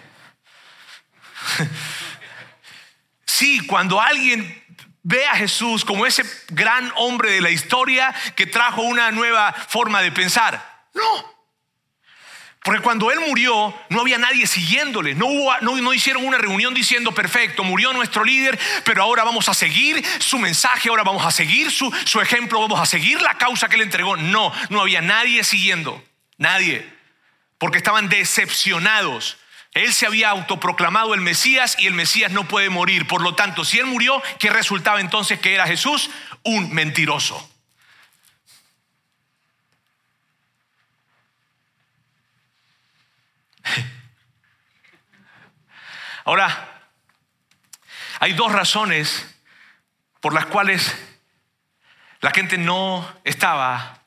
Sí, 3.26 3.66
cuando 3.66 4.00
alguien 4.02 4.62
ve 5.04 5.26
a 5.26 5.36
Jesús 5.36 5.84
como 5.84 6.06
ese 6.06 6.24
gran 6.50 6.92
hombre 6.96 7.32
de 7.32 7.42
la 7.42 7.50
historia 7.50 8.14
que 8.36 8.46
trajo 8.46 8.82
una 8.84 9.12
nueva 9.12 9.54
forma 9.54 10.02
de 10.02 10.12
pensar. 10.12 10.86
No, 10.94 11.31
porque 12.64 12.82
cuando 12.82 13.10
Él 13.10 13.20
murió, 13.22 13.74
no 13.90 14.02
había 14.02 14.20
nadie 14.20 14.46
siguiéndole. 14.46 15.16
No, 15.16 15.26
hubo, 15.26 15.52
no, 15.62 15.94
hicieron 15.94 16.26
una 16.26 16.38
reunión 16.38 16.76
diciendo, 16.76 17.12
perfecto, 17.12 17.64
murió 17.64 17.92
nuestro 17.92 18.24
líder, 18.24 18.60
pero 18.84 19.02
ahora 19.02 19.24
vamos 19.24 19.50
a 19.50 19.56
seguir 19.56 20.04
su 20.20 20.38
mensaje, 20.38 20.90
ahora 20.90 21.04
vamos 21.04 21.26
a 21.26 21.32
seguir 21.32 21.72
su, 21.72 21.92
su 22.06 22.22
ejemplo, 22.22 22.62
vamos 22.62 22.80
a 22.80 22.86
seguir 22.86 23.20
la 23.22 23.36
causa 23.36 23.68
que 23.68 23.78
Él 23.78 23.82
entregó. 23.82 24.16
No, 24.16 24.54
no 24.70 24.82
había 24.82 25.02
nadie 25.02 25.44
siguiendo. 25.44 26.04
Nadie. 26.38 26.88
Porque 27.58 27.80
estaban 27.80 28.10
decepcionados. 28.10 29.38
Él 29.74 29.92
se 29.92 30.06
había 30.06 30.30
autoproclamado 30.30 31.16
el 31.16 31.22
Mesías 31.22 31.76
y 31.80 31.88
el 31.88 31.94
Mesías 31.96 32.32
no 32.32 32.48
puede 32.48 32.70
morir. 32.70 33.08
Por 33.08 33.24
lo 33.24 33.34
tanto, 33.34 33.66
si 33.66 33.80
Él 33.80 33.86
murió, 33.88 34.22
¿qué 34.38 34.52
resultaba 34.52 35.02
entonces 35.02 35.40
que 35.40 35.56
era 35.56 35.66
Jesús? 35.66 36.12
Un 36.44 36.72
mentiroso. 36.74 37.51
Ahora, 46.26 46.90
hay 48.20 48.34
dos 48.34 48.52
razones 48.52 49.28
por 50.20 50.34
las 50.34 50.46
cuales 50.46 50.96
la 52.22 52.32
gente 52.32 52.58
no 52.58 53.08
estaba 53.24 54.04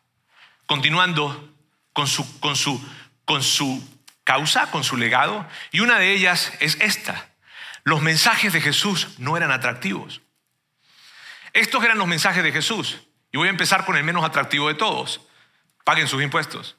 continuando 0.66 1.52
con 1.92 2.06
su, 2.06 2.40
con 2.40 2.56
su, 2.56 2.80
con 3.24 3.42
su 3.42 3.82
causa, 4.22 4.70
con 4.70 4.84
su 4.84 4.96
legado, 4.96 5.46
y 5.72 5.80
una 5.80 5.98
de 5.98 6.12
ellas 6.12 6.52
es 6.60 6.76
esta. 6.80 7.30
Los 7.82 8.02
mensajes 8.02 8.52
de 8.52 8.60
Jesús 8.60 9.18
no 9.18 9.36
eran 9.36 9.50
atractivos. 9.50 10.22
Estos 11.52 11.84
eran 11.84 11.98
los 11.98 12.06
mensajes 12.06 12.42
de 12.42 12.52
Jesús. 12.52 13.00
Y 13.30 13.36
voy 13.36 13.48
a 13.48 13.50
empezar 13.50 13.84
con 13.84 13.96
el 13.96 14.04
menos 14.04 14.24
atractivo 14.24 14.68
de 14.68 14.74
todos. 14.74 15.20
Paguen 15.84 16.08
sus 16.08 16.22
impuestos. 16.22 16.76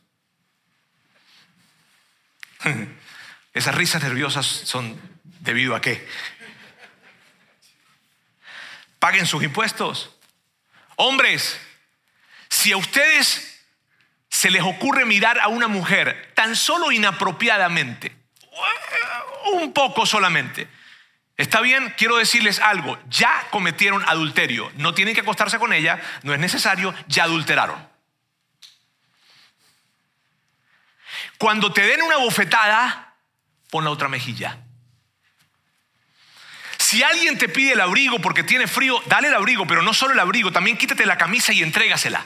Esas 3.53 3.75
risas 3.75 4.03
nerviosas 4.03 4.45
son 4.45 5.00
debido 5.24 5.75
a 5.75 5.81
qué. 5.81 6.07
Paguen 9.00 9.25
sus 9.25 9.43
impuestos. 9.43 10.15
Hombres, 10.98 11.60
si 12.50 12.72
a 12.72 12.77
ustedes 12.77 13.63
se 14.29 14.50
les 14.50 14.63
ocurre 14.63 15.05
mirar 15.05 15.39
a 15.39 15.48
una 15.48 15.67
mujer 15.67 16.31
tan 16.36 16.55
solo 16.55 16.91
inapropiadamente, 16.91 18.15
un 19.53 19.74
poco 19.74 20.05
solamente, 20.05 20.67
Está 21.38 21.60
bien, 21.60 21.93
quiero 21.98 22.15
decirles 22.15 22.60
algo, 22.60 22.98
ya 23.10 23.48
cometieron 23.50 24.01
adulterio, 24.07 24.72
no 24.77 24.93
tienen 24.93 25.13
que 25.13 25.19
acostarse 25.19 25.60
con 25.60 25.74
ella, 25.74 26.01
no 26.24 26.34
es 26.34 26.39
necesario, 26.39 26.93
ya 27.07 27.25
adulteraron. 27.25 27.77
Cuando 31.38 31.72
te 31.72 31.82
den 31.82 32.01
una 32.01 32.18
bofetada, 32.18 33.15
pon 33.70 33.84
la 33.84 33.92
otra 33.92 34.08
mejilla. 34.08 34.60
Si 36.77 37.04
alguien 37.04 37.38
te 37.38 37.50
pide 37.50 37.74
el 37.74 37.82
abrigo 37.82 38.20
porque 38.20 38.44
tiene 38.44 38.68
frío, 38.68 39.01
dale 39.08 39.27
el 39.27 39.34
abrigo, 39.34 39.65
pero 39.65 39.82
no 39.82 39.94
solo 39.94 40.13
el 40.13 40.20
abrigo, 40.20 40.51
también 40.51 40.77
quítate 40.77 41.06
la 41.06 41.18
camisa 41.18 41.51
y 41.51 41.63
entrégasela. 41.63 42.25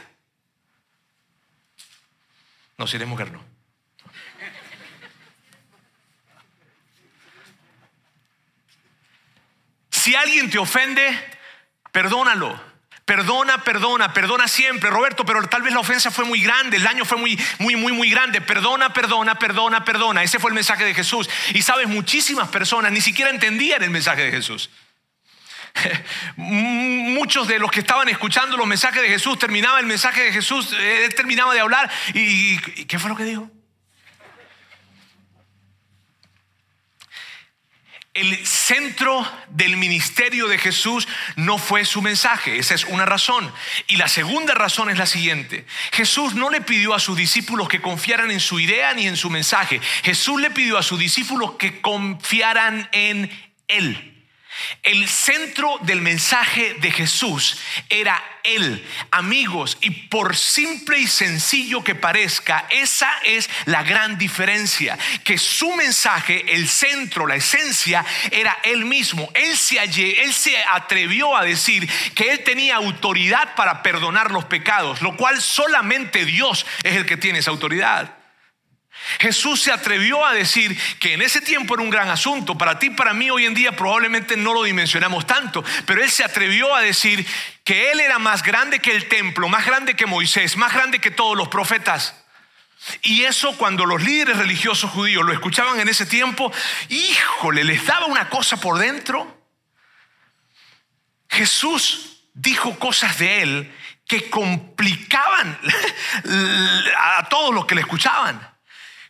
No, 2.77 2.85
si 2.85 2.97
eres 2.97 3.07
mujer, 3.07 3.31
no. 3.31 3.43
Si 9.91 10.15
alguien 10.15 10.49
te 10.49 10.57
ofende, 10.57 11.37
perdónalo. 11.91 12.68
Perdona, 13.09 13.63
perdona, 13.63 14.13
perdona 14.13 14.47
siempre, 14.47 14.87
Roberto, 14.91 15.25
pero 15.25 15.41
tal 15.47 15.63
vez 15.63 15.73
la 15.73 15.79
ofensa 15.79 16.11
fue 16.11 16.25
muy 16.25 16.41
grande, 16.41 16.77
el 16.77 16.83
daño 16.83 17.05
fue 17.05 17.17
muy, 17.17 17.39
muy, 17.57 17.75
muy, 17.75 17.91
muy 17.91 18.07
grande. 18.11 18.39
Perdona, 18.39 18.93
perdona, 18.93 19.33
perdona, 19.33 19.83
perdona. 19.83 20.21
Ese 20.21 20.37
fue 20.37 20.51
el 20.51 20.53
mensaje 20.53 20.85
de 20.85 20.93
Jesús. 20.93 21.27
Y 21.55 21.63
sabes, 21.63 21.87
muchísimas 21.87 22.49
personas 22.49 22.91
ni 22.91 23.01
siquiera 23.01 23.31
entendían 23.31 23.81
el 23.81 23.89
mensaje 23.89 24.25
de 24.25 24.29
Jesús. 24.29 24.69
Muchos 26.35 27.47
de 27.47 27.57
los 27.57 27.71
que 27.71 27.79
estaban 27.79 28.09
escuchando 28.09 28.55
los 28.57 28.67
mensajes 28.67 29.01
de 29.01 29.07
Jesús 29.07 29.39
terminaba 29.39 29.79
el 29.79 29.87
mensaje 29.87 30.25
de 30.25 30.31
Jesús, 30.31 30.71
eh, 30.73 31.05
él 31.05 31.15
terminaba 31.15 31.55
de 31.55 31.61
hablar 31.61 31.89
y, 32.13 32.59
y 32.79 32.85
¿qué 32.85 32.99
fue 32.99 33.09
lo 33.09 33.15
que 33.15 33.23
dijo? 33.23 33.49
El 38.15 38.45
centro 38.45 39.25
del 39.49 39.77
ministerio 39.77 40.47
de 40.47 40.57
Jesús 40.57 41.07
no 41.35 41.59
fue 41.59 41.85
su 41.85 42.01
mensaje, 42.01 42.57
esa 42.57 42.73
es 42.73 42.85
una 42.85 43.05
razón. 43.05 43.51
Y 43.87 43.97
la 43.97 44.07
segunda 44.07 44.55
razón 44.55 44.89
es 44.89 44.97
la 44.97 45.05
siguiente. 45.05 45.65
Jesús 45.91 46.33
no 46.33 46.49
le 46.49 46.61
pidió 46.61 46.95
a 46.95 46.99
sus 46.99 47.15
discípulos 47.15 47.69
que 47.69 47.81
confiaran 47.81 48.31
en 48.31 48.39
su 48.39 48.59
idea 48.59 48.93
ni 48.93 49.05
en 49.05 49.15
su 49.15 49.29
mensaje. 49.29 49.79
Jesús 50.03 50.41
le 50.41 50.49
pidió 50.49 50.77
a 50.77 50.83
sus 50.83 50.99
discípulos 50.99 51.51
que 51.59 51.81
confiaran 51.81 52.89
en 52.93 53.29
Él. 53.67 54.08
El 54.83 55.07
centro 55.07 55.77
del 55.81 56.01
mensaje 56.01 56.75
de 56.75 56.91
Jesús 56.91 57.57
era 57.89 58.21
Él, 58.43 58.85
amigos, 59.11 59.77
y 59.81 59.91
por 59.91 60.35
simple 60.35 60.99
y 60.99 61.07
sencillo 61.07 61.83
que 61.83 61.95
parezca, 61.95 62.65
esa 62.69 63.11
es 63.23 63.49
la 63.65 63.83
gran 63.83 64.17
diferencia, 64.17 64.97
que 65.23 65.37
su 65.37 65.73
mensaje, 65.75 66.53
el 66.53 66.67
centro, 66.67 67.27
la 67.27 67.35
esencia, 67.35 68.05
era 68.31 68.57
Él 68.63 68.85
mismo. 68.85 69.29
Él 69.33 69.57
se, 69.57 69.79
él 69.79 70.33
se 70.33 70.57
atrevió 70.63 71.35
a 71.35 71.43
decir 71.43 71.89
que 72.13 72.31
Él 72.31 72.43
tenía 72.43 72.75
autoridad 72.75 73.55
para 73.55 73.83
perdonar 73.83 74.31
los 74.31 74.45
pecados, 74.45 75.01
lo 75.01 75.15
cual 75.15 75.41
solamente 75.41 76.25
Dios 76.25 76.65
es 76.83 76.95
el 76.95 77.05
que 77.05 77.17
tiene 77.17 77.39
esa 77.39 77.51
autoridad. 77.51 78.18
Jesús 79.17 79.61
se 79.61 79.71
atrevió 79.71 80.25
a 80.25 80.33
decir 80.33 80.77
que 80.99 81.13
en 81.13 81.21
ese 81.21 81.41
tiempo 81.41 81.73
era 81.73 81.83
un 81.83 81.89
gran 81.89 82.09
asunto. 82.09 82.57
Para 82.57 82.77
ti, 82.77 82.89
para 82.89 83.13
mí 83.13 83.29
hoy 83.29 83.45
en 83.45 83.53
día 83.53 83.75
probablemente 83.75 84.37
no 84.37 84.53
lo 84.53 84.63
dimensionamos 84.63 85.25
tanto. 85.25 85.63
Pero 85.85 86.03
Él 86.03 86.09
se 86.09 86.23
atrevió 86.23 86.75
a 86.75 86.81
decir 86.81 87.25
que 87.63 87.91
Él 87.91 87.99
era 87.99 88.19
más 88.19 88.43
grande 88.43 88.79
que 88.79 88.91
el 88.95 89.07
templo, 89.07 89.49
más 89.49 89.65
grande 89.65 89.95
que 89.95 90.05
Moisés, 90.05 90.57
más 90.57 90.73
grande 90.73 90.99
que 90.99 91.11
todos 91.11 91.35
los 91.35 91.47
profetas. 91.47 92.15
Y 93.01 93.23
eso 93.23 93.57
cuando 93.57 93.85
los 93.85 94.01
líderes 94.01 94.37
religiosos 94.37 94.91
judíos 94.91 95.25
lo 95.25 95.33
escuchaban 95.33 95.79
en 95.79 95.89
ese 95.89 96.05
tiempo, 96.05 96.51
híjole, 96.87 97.63
les 97.63 97.85
daba 97.85 98.05
una 98.05 98.29
cosa 98.29 98.57
por 98.57 98.77
dentro. 98.77 99.37
Jesús 101.29 102.23
dijo 102.33 102.77
cosas 102.79 103.17
de 103.19 103.41
Él 103.41 103.75
que 104.07 104.29
complicaban 104.29 105.59
a 106.97 107.27
todos 107.29 107.53
los 107.53 107.65
que 107.65 107.75
le 107.75 107.81
escuchaban. 107.81 108.48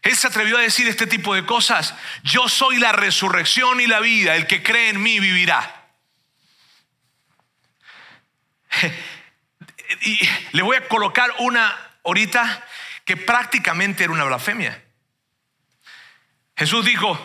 Él 0.02 0.16
se 0.16 0.28
atrevió 0.28 0.58
a 0.58 0.62
decir 0.62 0.88
este 0.88 1.08
tipo 1.08 1.36
de 1.36 1.46
cosas. 1.46 1.94
Yo 2.24 2.48
soy 2.48 2.78
la 2.78 2.92
resurrección 2.92 3.82
y 3.82 3.88
la 3.88 4.00
vida. 4.00 4.36
El 4.36 4.48
que 4.48 4.64
cree 4.64 4.90
en 4.90 5.02
mí 5.02 5.20
vivirá. 5.20 5.88
Y 10.02 10.20
le 10.52 10.62
voy 10.62 10.78
a 10.78 10.88
colocar 10.88 11.34
una 11.40 11.76
ahorita 12.04 12.64
que 13.04 13.18
prácticamente 13.18 14.04
era 14.04 14.14
una 14.14 14.24
blasfemia. 14.24 14.84
Jesús 16.56 16.86
dijo, 16.86 17.18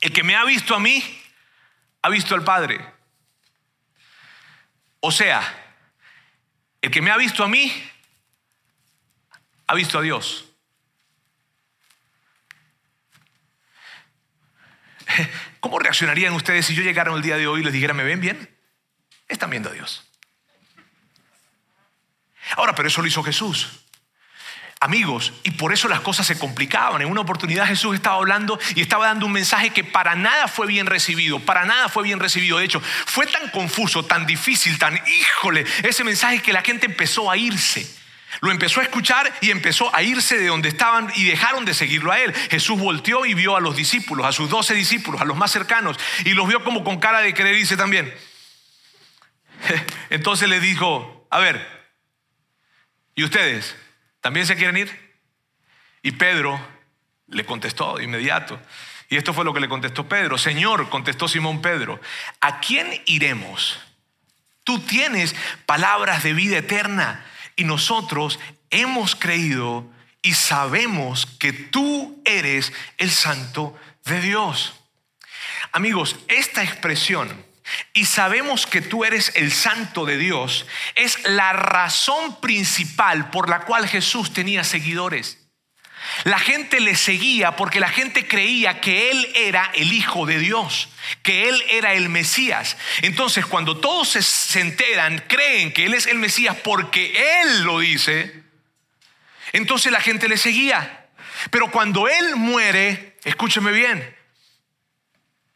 el 0.00 0.12
que 0.12 0.22
me 0.22 0.36
ha 0.36 0.44
visto 0.44 0.76
a 0.76 0.78
mí, 0.78 1.22
ha 2.02 2.08
visto 2.08 2.36
al 2.36 2.44
Padre. 2.44 2.80
O 5.00 5.10
sea, 5.10 5.42
el 6.80 6.90
que 6.90 7.02
me 7.02 7.10
ha 7.10 7.16
visto 7.16 7.42
a 7.42 7.48
mí, 7.48 7.90
ha 9.66 9.74
visto 9.74 9.98
a 9.98 10.02
Dios. 10.02 10.49
¿Cómo 15.60 15.78
reaccionarían 15.78 16.32
ustedes 16.34 16.66
si 16.66 16.74
yo 16.74 16.82
llegara 16.82 17.12
el 17.14 17.22
día 17.22 17.36
de 17.36 17.46
hoy 17.46 17.60
y 17.60 17.64
les 17.64 17.72
dijera, 17.72 17.94
¿me 17.94 18.04
ven 18.04 18.20
bien? 18.20 18.56
Están 19.28 19.50
viendo 19.50 19.68
a 19.68 19.72
Dios. 19.72 20.06
Ahora, 22.56 22.74
pero 22.74 22.88
eso 22.88 23.00
lo 23.00 23.08
hizo 23.08 23.22
Jesús. 23.22 23.68
Amigos, 24.82 25.34
y 25.42 25.50
por 25.50 25.74
eso 25.74 25.88
las 25.88 26.00
cosas 26.00 26.26
se 26.26 26.38
complicaban. 26.38 27.02
En 27.02 27.10
una 27.10 27.20
oportunidad 27.20 27.66
Jesús 27.66 27.94
estaba 27.94 28.16
hablando 28.16 28.58
y 28.74 28.80
estaba 28.80 29.06
dando 29.06 29.26
un 29.26 29.32
mensaje 29.32 29.70
que 29.70 29.84
para 29.84 30.14
nada 30.14 30.48
fue 30.48 30.66
bien 30.66 30.86
recibido, 30.86 31.38
para 31.38 31.66
nada 31.66 31.90
fue 31.90 32.02
bien 32.02 32.18
recibido. 32.18 32.56
De 32.58 32.64
hecho, 32.64 32.80
fue 32.80 33.26
tan 33.26 33.50
confuso, 33.50 34.06
tan 34.06 34.24
difícil, 34.24 34.78
tan 34.78 34.98
híjole, 35.06 35.66
ese 35.82 36.02
mensaje 36.02 36.40
que 36.40 36.54
la 36.54 36.62
gente 36.62 36.86
empezó 36.86 37.30
a 37.30 37.36
irse. 37.36 37.99
Lo 38.40 38.50
empezó 38.50 38.80
a 38.80 38.84
escuchar 38.84 39.32
y 39.40 39.50
empezó 39.50 39.94
a 39.94 40.02
irse 40.02 40.38
de 40.38 40.46
donde 40.46 40.68
estaban 40.68 41.12
y 41.16 41.24
dejaron 41.24 41.64
de 41.64 41.74
seguirlo 41.74 42.12
a 42.12 42.20
él. 42.20 42.32
Jesús 42.50 42.78
volteó 42.78 43.26
y 43.26 43.34
vio 43.34 43.56
a 43.56 43.60
los 43.60 43.76
discípulos, 43.76 44.26
a 44.26 44.32
sus 44.32 44.48
doce 44.48 44.74
discípulos, 44.74 45.20
a 45.20 45.24
los 45.24 45.36
más 45.36 45.50
cercanos, 45.50 45.98
y 46.24 46.30
los 46.30 46.46
vio 46.48 46.62
como 46.62 46.84
con 46.84 47.00
cara 47.00 47.20
de 47.20 47.34
querer 47.34 47.56
irse 47.56 47.76
también. 47.76 48.14
Entonces 50.10 50.48
le 50.48 50.60
dijo, 50.60 51.26
a 51.30 51.38
ver, 51.40 51.66
¿y 53.14 53.24
ustedes 53.24 53.76
también 54.20 54.46
se 54.46 54.56
quieren 54.56 54.76
ir? 54.76 55.12
Y 56.02 56.12
Pedro 56.12 56.60
le 57.26 57.44
contestó 57.44 57.96
de 57.96 58.04
inmediato. 58.04 58.60
Y 59.08 59.16
esto 59.16 59.34
fue 59.34 59.44
lo 59.44 59.52
que 59.52 59.60
le 59.60 59.68
contestó 59.68 60.08
Pedro. 60.08 60.38
Señor, 60.38 60.88
contestó 60.88 61.26
Simón 61.26 61.60
Pedro, 61.60 62.00
¿a 62.40 62.60
quién 62.60 63.02
iremos? 63.06 63.80
Tú 64.62 64.78
tienes 64.78 65.34
palabras 65.66 66.22
de 66.22 66.32
vida 66.32 66.58
eterna 66.58 67.24
y 67.56 67.64
nosotros 67.64 68.38
hemos 68.70 69.14
creído 69.14 69.86
y 70.22 70.34
sabemos 70.34 71.26
que 71.26 71.52
tú 71.52 72.20
eres 72.24 72.72
el 72.98 73.10
santo 73.10 73.78
de 74.04 74.20
Dios. 74.20 74.74
Amigos, 75.72 76.16
esta 76.28 76.62
expresión, 76.62 77.44
y 77.92 78.06
sabemos 78.06 78.66
que 78.66 78.80
tú 78.80 79.04
eres 79.04 79.32
el 79.36 79.52
santo 79.52 80.04
de 80.04 80.16
Dios, 80.16 80.66
es 80.94 81.22
la 81.28 81.52
razón 81.52 82.40
principal 82.40 83.30
por 83.30 83.48
la 83.48 83.60
cual 83.60 83.88
Jesús 83.88 84.32
tenía 84.32 84.64
seguidores. 84.64 85.39
La 86.24 86.38
gente 86.38 86.80
le 86.80 86.96
seguía 86.96 87.56
porque 87.56 87.80
la 87.80 87.88
gente 87.88 88.26
creía 88.26 88.80
que 88.80 89.10
Él 89.10 89.30
era 89.34 89.70
el 89.74 89.92
Hijo 89.92 90.26
de 90.26 90.38
Dios, 90.38 90.88
que 91.22 91.48
Él 91.48 91.62
era 91.68 91.94
el 91.94 92.08
Mesías. 92.08 92.76
Entonces 93.02 93.46
cuando 93.46 93.78
todos 93.78 94.08
se, 94.08 94.60
enteran, 94.60 95.24
creen 95.28 95.72
que 95.72 95.86
Él 95.86 95.94
es 95.94 96.06
el 96.06 96.18
Mesías 96.18 96.56
porque 96.62 97.42
Él 97.42 97.62
lo 97.62 97.78
dice, 97.78 98.42
entonces 99.52 99.90
la 99.92 100.00
gente 100.00 100.28
le 100.28 100.36
seguía. 100.36 101.08
Pero 101.50 101.70
cuando 101.70 102.06
Él 102.06 102.36
muere, 102.36 103.16
escúcheme 103.24 103.72
bien, 103.72 104.16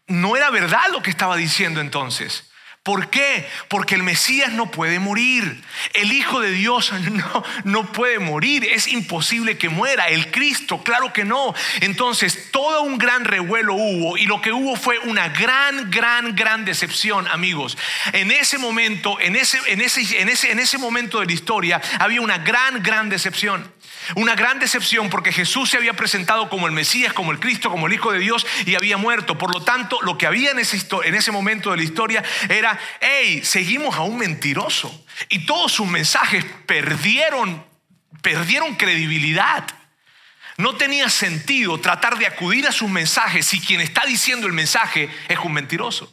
no 0.06 0.36
era 0.36 0.50
verdad 0.50 0.86
lo 0.90 1.02
que 1.02 1.10
estaba 1.10 1.36
diciendo 1.36 1.80
entonces. 1.80 2.50
¿Por 2.84 3.08
qué? 3.08 3.48
Porque 3.68 3.94
el 3.94 4.02
Mesías 4.02 4.52
no 4.52 4.70
puede 4.70 4.98
morir. 4.98 5.64
El 5.94 6.12
Hijo 6.12 6.42
de 6.42 6.50
Dios 6.50 6.92
no, 7.12 7.44
no 7.64 7.90
puede 7.92 8.18
morir. 8.18 8.62
Es 8.62 8.88
imposible 8.88 9.56
que 9.56 9.70
muera. 9.70 10.08
El 10.08 10.30
Cristo, 10.30 10.82
claro 10.82 11.10
que 11.10 11.24
no. 11.24 11.54
Entonces, 11.80 12.50
todo 12.50 12.82
un 12.82 12.98
gran 12.98 13.24
revuelo 13.24 13.72
hubo 13.72 14.18
y 14.18 14.26
lo 14.26 14.42
que 14.42 14.52
hubo 14.52 14.76
fue 14.76 14.98
una 14.98 15.30
gran, 15.30 15.90
gran, 15.90 16.36
gran 16.36 16.66
decepción, 16.66 17.26
amigos. 17.28 17.78
En 18.12 18.30
ese 18.30 18.58
momento, 18.58 19.18
en 19.18 19.34
ese, 19.34 19.58
en 19.66 19.80
ese, 19.80 20.20
en 20.20 20.28
ese, 20.28 20.52
en 20.52 20.58
ese 20.58 20.76
momento 20.76 21.20
de 21.20 21.26
la 21.26 21.32
historia, 21.32 21.80
había 21.98 22.20
una 22.20 22.36
gran, 22.36 22.82
gran 22.82 23.08
decepción. 23.08 23.72
Una 24.16 24.34
gran 24.34 24.58
decepción 24.58 25.08
porque 25.08 25.32
Jesús 25.32 25.70
se 25.70 25.76
había 25.76 25.94
presentado 25.94 26.48
como 26.48 26.66
el 26.66 26.72
Mesías, 26.72 27.12
como 27.12 27.32
el 27.32 27.40
Cristo, 27.40 27.70
como 27.70 27.86
el 27.86 27.92
Hijo 27.94 28.12
de 28.12 28.18
Dios 28.18 28.46
y 28.66 28.74
había 28.74 28.96
muerto. 28.96 29.38
Por 29.38 29.52
lo 29.52 29.62
tanto, 29.62 30.00
lo 30.02 30.18
que 30.18 30.26
había 30.26 30.50
en 30.50 30.58
ese, 30.58 30.78
en 31.04 31.14
ese 31.14 31.32
momento 31.32 31.70
de 31.70 31.78
la 31.78 31.82
historia 31.82 32.22
era, 32.48 32.78
hey, 33.00 33.40
seguimos 33.44 33.96
a 33.96 34.02
un 34.02 34.18
mentiroso. 34.18 35.06
Y 35.28 35.46
todos 35.46 35.72
sus 35.72 35.86
mensajes 35.86 36.44
perdieron, 36.66 37.64
perdieron 38.20 38.74
credibilidad. 38.74 39.64
No 40.56 40.76
tenía 40.76 41.08
sentido 41.08 41.80
tratar 41.80 42.18
de 42.18 42.26
acudir 42.26 42.66
a 42.66 42.72
sus 42.72 42.88
mensajes 42.88 43.46
si 43.46 43.60
quien 43.60 43.80
está 43.80 44.04
diciendo 44.06 44.46
el 44.46 44.52
mensaje 44.52 45.08
es 45.28 45.38
un 45.38 45.52
mentiroso. 45.52 46.12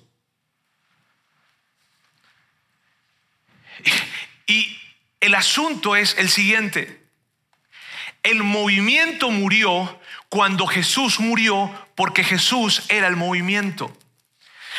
Y 4.48 4.78
el 5.20 5.36
asunto 5.36 5.96
es 5.96 6.18
el 6.18 6.30
siguiente. 6.30 7.01
El 8.24 8.44
movimiento 8.44 9.32
murió 9.32 10.00
cuando 10.30 10.68
Jesús 10.68 11.20
murió 11.20 11.72
porque 11.96 12.24
Jesús 12.24 12.84
era 12.90 13.08
el 13.08 13.16
movimiento. 13.16 13.92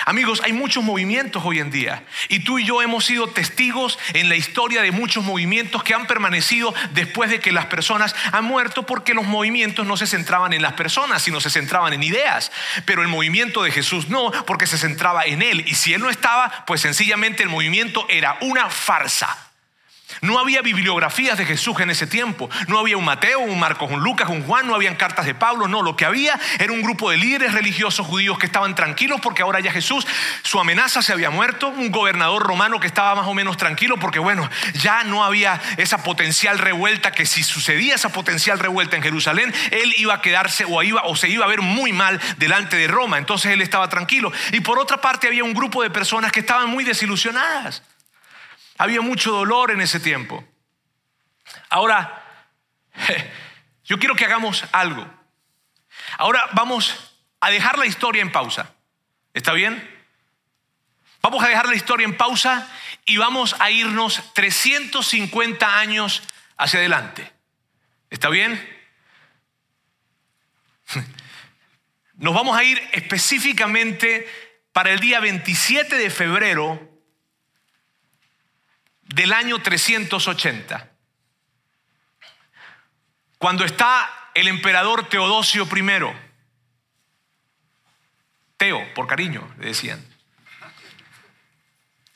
Amigos, 0.07 0.41
hay 0.45 0.53
muchos 0.53 0.83
movimientos 0.83 1.43
hoy 1.45 1.59
en 1.59 1.71
día 1.71 2.05
y 2.29 2.41
tú 2.41 2.59
y 2.59 2.65
yo 2.65 2.83
hemos 2.83 3.05
sido 3.05 3.29
testigos 3.29 3.99
en 4.15 4.29
la 4.29 4.37
historia 4.37 4.81
de 4.81 4.91
muchos 4.91 5.23
movimientos 5.23 5.83
que 5.83 5.93
han 5.93 6.07
permanecido 6.07 6.75
después 6.93 7.31
de 7.31 7.41
que 7.41 7.53
las 7.53 7.67
personas 7.67 8.15
han 8.33 8.45
muerto 8.45 8.85
porque 8.85 9.13
los 9.13 9.27
movimientos 9.27 9.87
no 9.87 9.97
se 9.97 10.07
centraban 10.07 10.53
en 10.53 10.63
las 10.63 10.73
personas, 10.73 11.23
sino 11.23 11.41
se 11.41 11.51
centraban 11.51 11.93
en 11.93 12.03
ideas. 12.03 12.51
Pero 12.85 13.03
el 13.03 13.09
movimiento 13.09 13.63
de 13.63 13.71
Jesús 13.71 14.09
no, 14.09 14.31
porque 14.47 14.67
se 14.67 14.79
centraba 14.79 15.25
en 15.25 15.43
Él. 15.43 15.65
Y 15.67 15.75
si 15.75 15.93
Él 15.95 16.01
no 16.01 16.11
estaba, 16.11 16.65
pues 16.67 16.81
sencillamente 16.81 17.43
el 17.43 17.49
movimiento 17.49 18.07
era 18.09 18.39
una 18.41 18.71
farsa. 18.71 19.42
No 20.23 20.39
había 20.39 20.63
bibliografías 20.63 21.37
de 21.37 21.45
Jesús 21.45 21.81
en 21.81 21.91
ese 21.91 22.07
tiempo. 22.07 22.49
No 22.69 22.79
había 22.79 22.97
un 22.97 23.05
Mateo, 23.05 23.41
un 23.41 23.59
Marcos, 23.59 23.91
un 23.91 24.05
Lucas, 24.05 24.29
un 24.29 24.45
Juan, 24.45 24.69
no 24.69 24.77
habían 24.77 24.95
cartas 24.95 25.27
de 25.27 25.35
Pablo. 25.35 25.67
No, 25.67 25.83
lo 25.83 25.97
que 25.97 26.05
había 26.05 26.39
era 26.61 26.73
un 26.73 26.81
grupo 26.81 27.11
de 27.11 27.17
líderes 27.17 27.53
religiosos 27.53 28.07
judíos 28.07 28.39
que 28.39 28.47
estaban 28.47 28.77
tranquilos 28.77 29.21
porque 29.21 29.43
ahora 29.43 29.59
ya 29.59 29.73
Jesús, 29.73 30.07
su 30.45 30.61
amenaza 30.61 31.03
se 31.03 31.13
había 31.13 31.31
muerto. 31.31 31.71
Un 31.71 31.91
gobernador 31.91 32.41
romano 32.45 32.79
que 32.79 32.87
estaba 32.87 33.17
más 33.17 33.27
o 33.27 33.35
menos 33.35 33.57
tranquilo 33.57 33.97
porque, 33.97 34.21
bueno, 34.21 34.49
ya 34.75 35.03
no 35.03 35.25
había 35.25 35.61
esa 35.77 36.05
potencial 36.05 36.61
revuelta 36.61 37.11
que 37.11 37.27
si 37.27 37.43
sucedía 37.43 37.97
esa 37.97 38.11
potencial 38.11 38.61
revuelta 38.61 38.95
en 38.95 39.03
Jerusalén, 39.03 39.53
él 39.73 39.93
iba 39.97 40.15
a 40.15 40.21
quedarse 40.21 40.65
o, 40.69 40.81
iba, 40.85 41.03
o 41.03 41.17
se 41.17 41.31
iba 41.31 41.47
a 41.47 41.49
ver 41.49 41.63
muy 41.63 41.93
mal 41.93 42.21
delante 42.37 42.77
de 42.77 42.87
Roma. 42.87 43.19
Entonces 43.19 43.51
él 43.51 43.61
estaba 43.61 43.89
tranquilo. 43.89 44.31
Y 44.53 44.61
por 44.61 44.79
otra 44.79 45.01
parte 45.01 45.27
había 45.27 45.43
un 45.43 45.53
grupo 45.53 45.83
de 45.83 45.91
personas 45.91 46.31
que 46.31 46.39
estaban 46.39 46.71
muy 46.71 46.85
desilusionadas. 46.85 47.83
Había 48.83 49.01
mucho 49.01 49.31
dolor 49.31 49.71
en 49.71 49.81
ese 49.81 50.01
tiempo. 50.01 50.45
Ahora, 51.69 52.21
yo 53.85 53.97
quiero 54.01 54.17
que 54.17 54.25
hagamos 54.25 54.65
algo. 54.73 55.09
Ahora 56.19 56.49
vamos 56.55 57.17
a 57.39 57.51
dejar 57.51 57.79
la 57.79 57.87
historia 57.87 58.23
en 58.23 58.33
pausa. 58.33 58.75
¿Está 59.35 59.53
bien? 59.53 59.89
Vamos 61.21 61.45
a 61.45 61.49
dejar 61.49 61.69
la 61.69 61.77
historia 61.77 62.05
en 62.07 62.17
pausa 62.17 62.69
y 63.05 63.19
vamos 63.19 63.55
a 63.61 63.71
irnos 63.71 64.35
350 64.35 65.79
años 65.79 66.21
hacia 66.57 66.81
adelante. 66.81 67.33
¿Está 68.11 68.31
bien? 68.31 68.61
Nos 72.15 72.35
vamos 72.35 72.59
a 72.59 72.65
ir 72.65 72.83
específicamente 72.91 74.29
para 74.73 74.91
el 74.91 74.99
día 74.99 75.21
27 75.21 75.97
de 75.97 76.11
febrero 76.11 76.92
del 79.13 79.33
año 79.33 79.61
380, 79.61 80.91
cuando 83.39 83.65
está 83.65 84.31
el 84.35 84.49
emperador 84.49 85.09
Teodosio 85.09 85.65
I, 85.65 86.17
Teo, 88.57 88.95
por 88.95 89.07
cariño, 89.07 89.55
le 89.59 89.67
decían. 89.67 90.03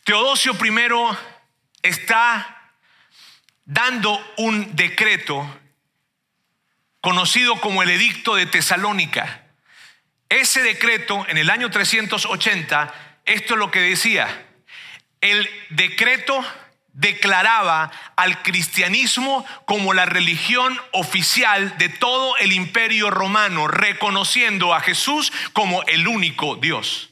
Teodosio 0.05 0.53
I 0.55 1.17
está 1.83 2.73
dando 3.65 4.19
un 4.39 4.75
decreto 4.75 5.61
conocido 7.01 7.61
como 7.61 7.83
el 7.83 7.91
Edicto 7.91 8.37
de 8.37 8.47
Tesalónica. 8.47 9.45
Ese 10.29 10.63
decreto, 10.63 11.27
en 11.29 11.37
el 11.37 11.51
año 11.51 11.71
380, 11.71 13.21
esto 13.27 13.55
es 13.55 13.59
lo 13.59 13.71
que 13.71 13.81
decía. 13.81 14.47
El 15.21 15.49
decreto 15.71 16.45
declaraba 16.97 17.93
al 18.17 18.43
cristianismo 18.43 19.45
como 19.67 19.93
la 19.93 20.07
religión 20.07 20.81
oficial 20.93 21.77
de 21.77 21.91
todo 21.91 22.37
el 22.39 22.53
imperio 22.53 23.11
romano, 23.11 23.69
reconociendo 23.69 24.75
a 24.75 24.81
Jesús 24.81 25.33
como 25.53 25.83
el 25.85 26.09
único 26.09 26.57
Dios 26.57 27.11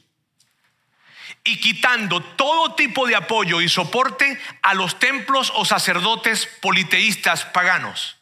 y 1.47 1.59
quitando 1.59 2.21
todo 2.21 2.73
tipo 2.73 3.05
de 3.05 3.15
apoyo 3.15 3.61
y 3.61 3.69
soporte 3.69 4.39
a 4.63 4.73
los 4.73 4.97
templos 4.97 5.53
o 5.55 5.63
sacerdotes 5.63 6.47
politeístas 6.59 7.45
paganos. 7.45 8.17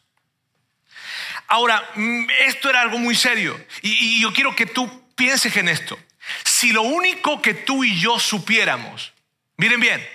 Ahora, 1.48 1.82
mm, 1.94 2.26
esto 2.46 2.68
era 2.68 2.82
algo 2.82 2.98
muy 2.98 3.14
serio 3.14 3.58
y, 3.80 4.20
yo 4.20 4.32
quiero 4.34 4.54
que 4.54 4.66
tú 4.66 5.10
pienses 5.14 5.56
en 5.56 5.70
esto. 5.70 5.98
Si 6.44 6.72
lo 6.72 6.82
único 6.82 7.40
que 7.40 7.54
tú 7.54 7.82
y 7.82 7.98
yo 7.98 8.18
supiéramos, 8.18 9.14
miren 9.56 9.80
bien, 9.80 10.06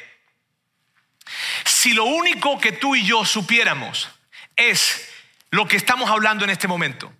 si 1.65 1.93
lo 1.93 2.06
único 2.06 2.60
que 2.60 2.71
tú 2.71 2.95
y 2.95 3.06
yo 3.06 3.25
supiéramos 3.25 4.10
es 4.56 5.10
lo 5.52 5.67
que 5.67 5.78
estamos 5.78 6.10
hablando 6.10 6.43
en 6.43 6.49
este 6.49 6.67
momento, 6.67 7.12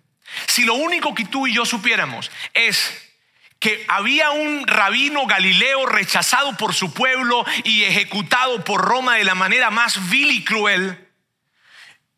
si 0.46 0.64
lo 0.64 0.74
único 0.74 1.14
que 1.14 1.24
tú 1.24 1.46
y 1.46 1.54
yo 1.54 1.64
supiéramos 1.64 2.30
es 2.54 3.10
que 3.58 3.84
había 3.88 4.30
un 4.30 4.66
rabino 4.66 5.26
galileo 5.26 5.84
rechazado 5.86 6.56
por 6.56 6.74
su 6.74 6.94
pueblo 6.94 7.44
y 7.64 7.84
ejecutado 7.84 8.64
por 8.64 8.80
Roma 8.80 9.16
de 9.16 9.24
la 9.24 9.34
manera 9.34 9.70
más 9.70 10.08
vil 10.08 10.30
y 10.30 10.44
cruel, 10.44 11.08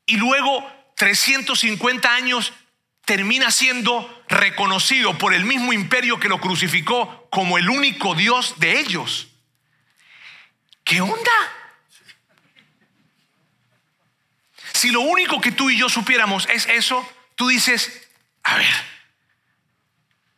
y 0.07 0.17
luego 0.17 0.71
350 0.97 2.15
años 2.15 2.53
termina 3.05 3.51
siendo 3.51 4.25
reconocido 4.29 5.19
por 5.19 5.35
el 5.35 5.45
mismo 5.45 5.73
imperio 5.73 6.21
que 6.21 6.29
lo 6.29 6.41
crucificó 6.41 7.29
como 7.31 7.59
el 7.59 7.69
único 7.69 8.15
Dios 8.15 8.55
de 8.59 8.79
ellos. 8.79 9.29
¿Qué 10.85 11.01
onda? 11.01 11.62
Si 14.83 14.91
lo 14.91 15.03
único 15.03 15.41
que 15.41 15.53
tú 15.53 15.71
y 15.71 15.79
yo 15.79 15.89
supiéramos 15.89 16.49
es 16.49 16.67
eso, 16.67 17.09
tú 17.37 17.47
dices, 17.47 18.11
a 18.43 18.57
ver, 18.57 18.75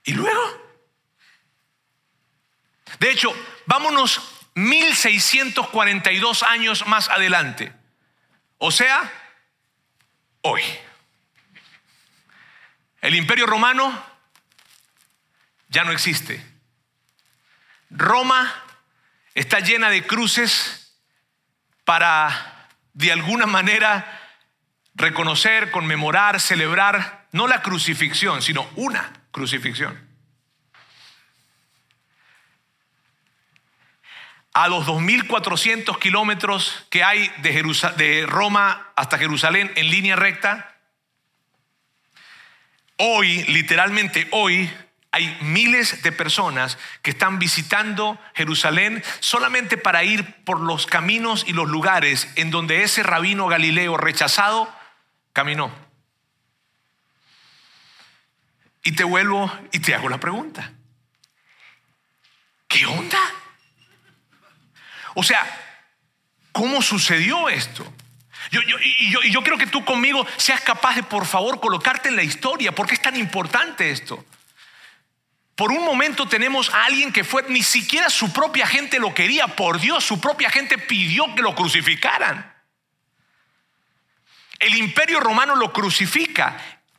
¿y 0.04 0.12
luego? 0.12 0.76
De 2.98 3.10
hecho, 3.10 3.34
vámonos 3.64 4.20
1642 4.52 6.42
años 6.42 6.86
más 6.86 7.08
adelante. 7.08 7.72
O 8.58 8.70
sea, 8.70 9.10
hoy. 10.42 10.60
El 13.00 13.14
imperio 13.14 13.46
romano 13.46 14.04
ya 15.68 15.84
no 15.84 15.92
existe. 15.92 16.44
Roma 17.88 18.62
está 19.34 19.60
llena 19.60 19.88
de 19.88 20.06
cruces 20.06 20.98
para, 21.86 22.68
de 22.92 23.10
alguna 23.10 23.46
manera, 23.46 24.20
reconocer, 24.94 25.70
conmemorar, 25.70 26.40
celebrar, 26.40 27.26
no 27.32 27.46
la 27.46 27.62
crucifixión, 27.62 28.42
sino 28.42 28.68
una 28.76 29.12
crucifixión. 29.30 29.98
A 34.52 34.68
los 34.68 34.86
2.400 34.86 35.98
kilómetros 35.98 36.86
que 36.90 37.02
hay 37.02 37.28
de, 37.38 37.62
de 37.96 38.26
Roma 38.26 38.92
hasta 38.94 39.18
Jerusalén 39.18 39.72
en 39.74 39.90
línea 39.90 40.14
recta, 40.14 40.76
hoy, 42.96 43.42
literalmente 43.44 44.28
hoy, 44.30 44.70
hay 45.10 45.38
miles 45.42 46.02
de 46.02 46.10
personas 46.10 46.76
que 47.02 47.10
están 47.10 47.38
visitando 47.38 48.18
Jerusalén 48.34 49.00
solamente 49.20 49.76
para 49.76 50.02
ir 50.02 50.42
por 50.44 50.60
los 50.60 50.86
caminos 50.86 51.44
y 51.46 51.52
los 51.52 51.68
lugares 51.68 52.28
en 52.34 52.50
donde 52.50 52.82
ese 52.82 53.04
rabino 53.04 53.46
galileo 53.46 53.96
rechazado 53.96 54.73
caminó. 55.34 55.70
Y 58.82 58.92
te 58.92 59.04
vuelvo 59.04 59.52
y 59.72 59.80
te 59.80 59.94
hago 59.94 60.08
la 60.08 60.18
pregunta. 60.18 60.72
¿Qué 62.68 62.86
onda? 62.86 63.20
O 65.14 65.22
sea, 65.22 65.44
¿cómo 66.52 66.80
sucedió 66.80 67.48
esto? 67.48 67.84
Yo, 68.50 68.60
y, 68.62 69.10
yo, 69.10 69.22
y 69.22 69.30
yo 69.30 69.42
quiero 69.42 69.58
que 69.58 69.66
tú 69.66 69.84
conmigo 69.84 70.26
seas 70.36 70.60
capaz 70.60 70.94
de, 70.94 71.02
por 71.02 71.26
favor, 71.26 71.60
colocarte 71.60 72.08
en 72.08 72.16
la 72.16 72.22
historia. 72.22 72.72
¿Por 72.72 72.86
qué 72.86 72.94
es 72.94 73.02
tan 73.02 73.16
importante 73.16 73.90
esto? 73.90 74.24
Por 75.56 75.72
un 75.72 75.84
momento 75.84 76.28
tenemos 76.28 76.68
a 76.70 76.84
alguien 76.84 77.12
que 77.12 77.24
fue, 77.24 77.44
ni 77.48 77.62
siquiera 77.62 78.10
su 78.10 78.32
propia 78.32 78.66
gente 78.66 78.98
lo 78.98 79.14
quería, 79.14 79.48
por 79.48 79.80
Dios, 79.80 80.04
su 80.04 80.20
propia 80.20 80.50
gente 80.50 80.78
pidió 80.78 81.34
que 81.34 81.42
lo 81.42 81.54
crucificaran. 81.54 82.53
El 84.58 84.74
imperio 84.76 85.20
romano 85.20 85.56
lo 85.56 85.72
crucifica. 85.72 86.56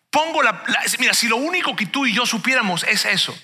Pongo 0.10 0.42
la, 0.42 0.64
mira, 1.00 1.14
si 1.14 1.28
lo 1.28 1.38
único 1.38 1.76
que 1.76 1.88
tú 1.88 2.06
y 2.06 2.14
yo 2.14 2.26
supiéramos 2.26 2.84
es 2.84 3.06
eso, 3.06 3.38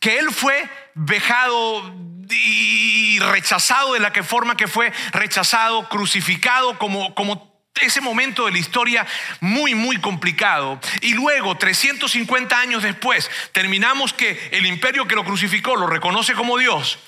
que 0.00 0.18
él 0.18 0.30
fue 0.32 0.68
vejado 0.94 1.94
y 2.30 3.18
rechazado 3.20 3.94
de 3.94 4.00
la 4.00 4.12
que 4.12 4.22
forma 4.22 4.56
que 4.56 4.68
fue 4.68 4.92
rechazado, 5.12 5.88
crucificado 5.88 6.78
como, 6.78 7.14
como 7.14 7.48
ese 7.80 8.00
momento 8.00 8.46
de 8.46 8.52
la 8.52 8.58
historia 8.58 9.06
muy, 9.40 9.74
muy 9.74 9.98
complicado. 9.98 10.80
Y 11.00 11.14
luego, 11.14 11.56
350 11.56 12.58
años 12.58 12.82
después, 12.82 13.30
terminamos 13.52 14.12
que 14.12 14.50
el 14.52 14.66
imperio 14.66 15.06
que 15.06 15.14
lo 15.14 15.24
crucificó 15.24 15.76
lo 15.76 15.86
reconoce 15.86 16.34
como 16.34 16.58
Dios. 16.58 16.98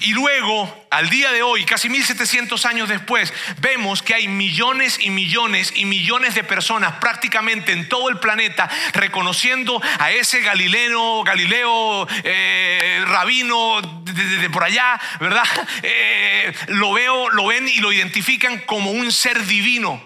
Y 0.00 0.12
luego, 0.12 0.86
al 0.90 1.08
día 1.08 1.32
de 1.32 1.42
hoy, 1.42 1.64
casi 1.64 1.88
1700 1.88 2.66
años 2.66 2.88
después, 2.88 3.32
vemos 3.60 4.02
que 4.02 4.14
hay 4.14 4.28
millones 4.28 4.98
y 5.00 5.08
millones 5.08 5.72
y 5.74 5.86
millones 5.86 6.34
de 6.34 6.44
personas 6.44 6.96
prácticamente 6.96 7.72
en 7.72 7.88
todo 7.88 8.10
el 8.10 8.18
planeta 8.18 8.68
reconociendo 8.92 9.80
a 9.98 10.10
ese 10.10 10.40
Galileo, 10.40 11.22
Galileo, 11.24 12.06
eh, 12.22 13.02
rabino 13.06 13.80
desde 14.04 14.50
por 14.50 14.64
allá, 14.64 15.00
¿verdad? 15.20 15.44
Eh, 15.82 16.52
lo 16.68 16.92
veo, 16.92 17.30
lo 17.30 17.46
ven 17.46 17.68
y 17.68 17.78
lo 17.78 17.92
identifican 17.92 18.58
como 18.60 18.90
un 18.90 19.12
ser 19.12 19.46
divino. 19.46 20.02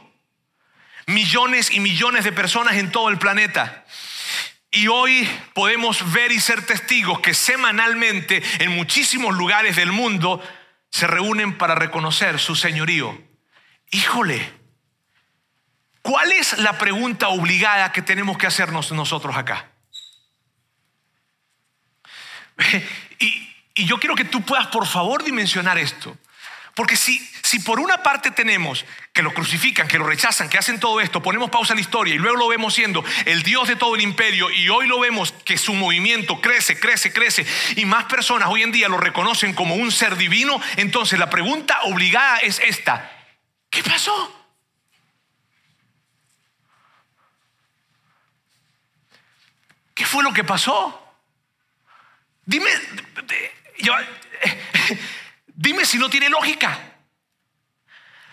Millones 1.06 1.70
y 1.70 1.80
millones 1.80 2.24
de 2.24 2.32
personas 2.32 2.76
en 2.76 2.92
todo 2.92 3.08
el 3.08 3.18
planeta. 3.18 3.84
Y 4.74 4.88
hoy 4.88 5.28
podemos 5.52 6.12
ver 6.12 6.32
y 6.32 6.40
ser 6.40 6.64
testigos 6.64 7.20
que 7.20 7.34
semanalmente 7.34 8.42
en 8.58 8.74
muchísimos 8.74 9.36
lugares 9.36 9.76
del 9.76 9.92
mundo 9.92 10.42
se 10.90 11.06
reúnen 11.06 11.58
para 11.58 11.74
reconocer 11.74 12.38
su 12.38 12.56
señorío. 12.56 13.22
Híjole, 13.90 14.50
¿cuál 16.00 16.32
es 16.32 16.56
la 16.58 16.78
pregunta 16.78 17.28
obligada 17.28 17.92
que 17.92 18.00
tenemos 18.00 18.38
que 18.38 18.46
hacernos 18.46 18.90
nosotros 18.92 19.36
acá? 19.36 19.70
Y, 23.18 23.84
yo 23.86 23.98
quiero 23.98 24.14
que 24.14 24.26
tú 24.26 24.42
puedas, 24.42 24.66
por 24.66 24.86
favor, 24.86 25.24
dimensionar 25.24 25.78
esto. 25.78 26.14
Porque 26.74 26.96
si, 26.96 27.18
si 27.42 27.58
por 27.58 27.80
una 27.80 28.02
parte 28.02 28.30
tenemos 28.30 28.86
que 29.12 29.22
lo 29.22 29.34
crucifican, 29.34 29.86
que 29.88 29.98
lo 29.98 30.06
rechazan, 30.06 30.48
que 30.48 30.56
hacen 30.56 30.80
todo 30.80 31.00
esto, 31.02 31.22
ponemos 31.22 31.50
pausa 31.50 31.74
a 31.74 31.76
la 31.76 31.82
historia 31.82 32.14
y 32.14 32.18
luego 32.18 32.36
lo 32.36 32.48
vemos 32.48 32.72
siendo 32.72 33.04
el 33.26 33.42
Dios 33.42 33.68
de 33.68 33.76
todo 33.76 33.94
el 33.94 34.00
imperio 34.00 34.50
y 34.50 34.70
hoy 34.70 34.86
lo 34.86 34.98
vemos 34.98 35.32
que 35.44 35.58
su 35.58 35.74
movimiento 35.74 36.40
crece, 36.40 36.80
crece, 36.80 37.12
crece 37.12 37.46
y 37.76 37.84
más 37.84 38.04
personas 38.04 38.48
hoy 38.48 38.62
en 38.62 38.72
día 38.72 38.88
lo 38.88 38.96
reconocen 38.96 39.52
como 39.52 39.74
un 39.74 39.92
ser 39.92 40.16
divino, 40.16 40.60
entonces 40.76 41.18
la 41.18 41.28
pregunta 41.28 41.78
obligada 41.82 42.38
es 42.38 42.58
esta, 42.60 43.12
¿qué 43.68 43.82
pasó? 43.82 44.38
¿Qué 49.94 50.06
fue 50.06 50.24
lo 50.24 50.32
que 50.32 50.42
pasó? 50.42 50.98
Dime, 52.46 52.70
yo, 53.78 53.94
Dime 55.62 55.86
si 55.86 55.96
no 55.96 56.10
tiene 56.10 56.28
lógica. 56.28 56.76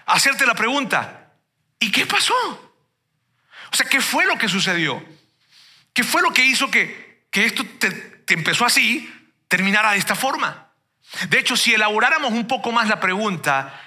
Hacerte 0.07 0.47
la 0.47 0.55
pregunta, 0.55 1.31
¿y 1.79 1.91
qué 1.91 2.07
pasó? 2.07 2.33
O 3.71 3.75
sea, 3.75 3.87
¿qué 3.87 4.01
fue 4.01 4.25
lo 4.25 4.35
que 4.35 4.49
sucedió? 4.49 5.05
¿Qué 5.93 6.03
fue 6.03 6.23
lo 6.23 6.33
que 6.33 6.43
hizo 6.43 6.71
que, 6.71 7.27
que 7.29 7.45
esto 7.45 7.63
te, 7.77 8.23
empezó 8.33 8.65
así, 8.65 9.13
terminara 9.47 9.91
de 9.91 9.99
esta 9.99 10.15
forma? 10.15 10.71
De 11.29 11.37
hecho, 11.37 11.55
si 11.55 11.71
elaboráramos 11.71 12.31
un 12.31 12.47
poco 12.47 12.71
más 12.71 12.87
la 12.87 12.99
pregunta 12.99 13.79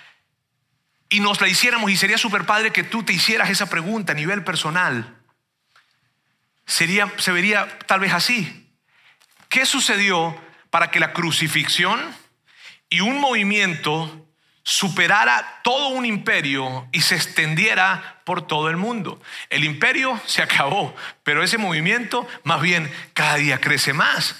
y 1.08 1.18
nos 1.18 1.40
la 1.40 1.48
hiciéramos, 1.48 1.90
y 1.90 1.96
sería 1.96 2.18
súper 2.18 2.46
padre 2.46 2.70
que 2.70 2.84
tú 2.84 3.02
te 3.02 3.12
hicieras 3.12 3.50
esa 3.50 3.68
pregunta 3.68 4.12
a 4.12 4.14
nivel 4.14 4.44
personal, 4.44 5.16
sería, 6.64 7.12
se 7.18 7.32
vería 7.32 7.76
tal 7.88 7.98
vez 7.98 8.12
así. 8.12 8.72
¿Qué 9.48 9.66
sucedió 9.66 10.40
para 10.70 10.92
que 10.92 11.00
la 11.00 11.12
crucifixión 11.12 12.21
y 12.92 13.00
un 13.00 13.18
movimiento 13.18 14.26
superara 14.62 15.60
todo 15.64 15.88
un 15.88 16.04
imperio 16.04 16.86
y 16.92 17.00
se 17.00 17.14
extendiera 17.14 18.20
por 18.24 18.46
todo 18.46 18.68
el 18.68 18.76
mundo. 18.76 19.20
El 19.48 19.64
imperio 19.64 20.20
se 20.26 20.42
acabó, 20.42 20.94
pero 21.24 21.42
ese 21.42 21.56
movimiento 21.56 22.28
más 22.44 22.60
bien 22.60 22.92
cada 23.14 23.36
día 23.36 23.58
crece 23.58 23.94
más. 23.94 24.36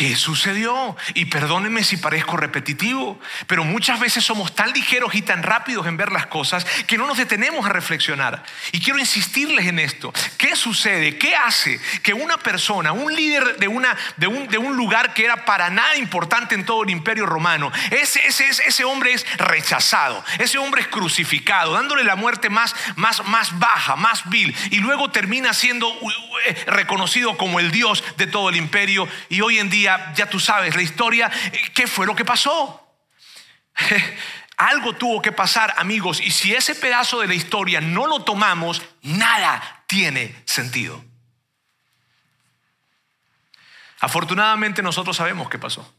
¿Qué 0.00 0.16
sucedió? 0.16 0.96
Y 1.12 1.26
perdónenme 1.26 1.84
si 1.84 1.98
parezco 1.98 2.38
repetitivo, 2.38 3.20
pero 3.46 3.64
muchas 3.64 4.00
veces 4.00 4.24
somos 4.24 4.54
tan 4.54 4.72
ligeros 4.72 5.14
y 5.14 5.20
tan 5.20 5.42
rápidos 5.42 5.86
en 5.86 5.98
ver 5.98 6.10
las 6.10 6.24
cosas 6.24 6.64
que 6.86 6.96
no 6.96 7.06
nos 7.06 7.18
detenemos 7.18 7.66
a 7.66 7.68
reflexionar. 7.68 8.42
Y 8.72 8.80
quiero 8.80 8.98
insistirles 8.98 9.66
en 9.66 9.78
esto. 9.78 10.10
¿Qué 10.38 10.56
sucede? 10.56 11.18
¿Qué 11.18 11.36
hace 11.36 11.78
que 12.02 12.14
una 12.14 12.38
persona, 12.38 12.92
un 12.92 13.14
líder 13.14 13.58
de, 13.58 13.68
una, 13.68 13.94
de, 14.16 14.26
un, 14.26 14.48
de 14.48 14.56
un 14.56 14.74
lugar 14.74 15.12
que 15.12 15.26
era 15.26 15.44
para 15.44 15.68
nada 15.68 15.94
importante 15.98 16.54
en 16.54 16.64
todo 16.64 16.82
el 16.82 16.88
imperio 16.88 17.26
romano, 17.26 17.70
ese, 17.90 18.26
ese, 18.26 18.46
ese 18.48 18.84
hombre 18.84 19.12
es 19.12 19.26
rechazado, 19.36 20.24
ese 20.38 20.56
hombre 20.56 20.80
es 20.80 20.88
crucificado, 20.88 21.74
dándole 21.74 22.04
la 22.04 22.16
muerte 22.16 22.48
más, 22.48 22.74
más, 22.96 23.22
más 23.26 23.58
baja, 23.58 23.96
más 23.96 24.30
vil, 24.30 24.56
y 24.70 24.78
luego 24.78 25.10
termina 25.10 25.52
siendo 25.52 25.92
eh, 26.46 26.54
reconocido 26.68 27.36
como 27.36 27.60
el 27.60 27.70
Dios 27.70 28.02
de 28.16 28.26
todo 28.26 28.48
el 28.48 28.56
imperio 28.56 29.06
y 29.28 29.42
hoy 29.42 29.58
en 29.58 29.68
día 29.68 29.89
ya, 30.14 30.28
tú 30.28 30.40
sabes 30.40 30.74
la 30.76 30.82
historia, 30.82 31.30
¿qué 31.74 31.86
fue 31.86 32.06
lo 32.06 32.14
que 32.14 32.24
pasó? 32.24 32.86
Algo 34.56 34.94
tuvo 34.94 35.22
que 35.22 35.32
pasar, 35.32 35.74
amigos, 35.78 36.20
y 36.20 36.30
si 36.30 36.54
ese 36.54 36.74
pedazo 36.74 37.20
de 37.20 37.28
la 37.28 37.34
historia 37.34 37.80
no 37.80 38.06
lo 38.06 38.24
tomamos, 38.24 38.82
nada 39.02 39.84
tiene 39.86 40.34
sentido. 40.44 41.02
Afortunadamente 44.00 44.82
nosotros 44.82 45.16
sabemos 45.16 45.48
qué 45.48 45.58
pasó. 45.58 45.94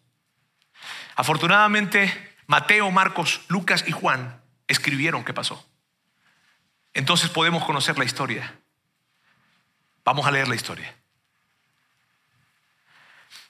Afortunadamente 1.16 2.36
Mateo, 2.48 2.92
Marcos, 2.92 3.42
Lucas 3.48 3.84
y 3.88 3.92
Juan 3.92 4.42
escribieron 4.68 5.24
qué 5.24 5.34
pasó. 5.34 5.66
Entonces 6.94 7.30
podemos 7.30 7.64
conocer 7.64 7.98
la 7.98 8.06
historia. 8.06 8.60
Vamos 10.04 10.26
a 10.26 10.32
leer 10.32 10.48
la 10.48 10.56
historia. 10.56 10.94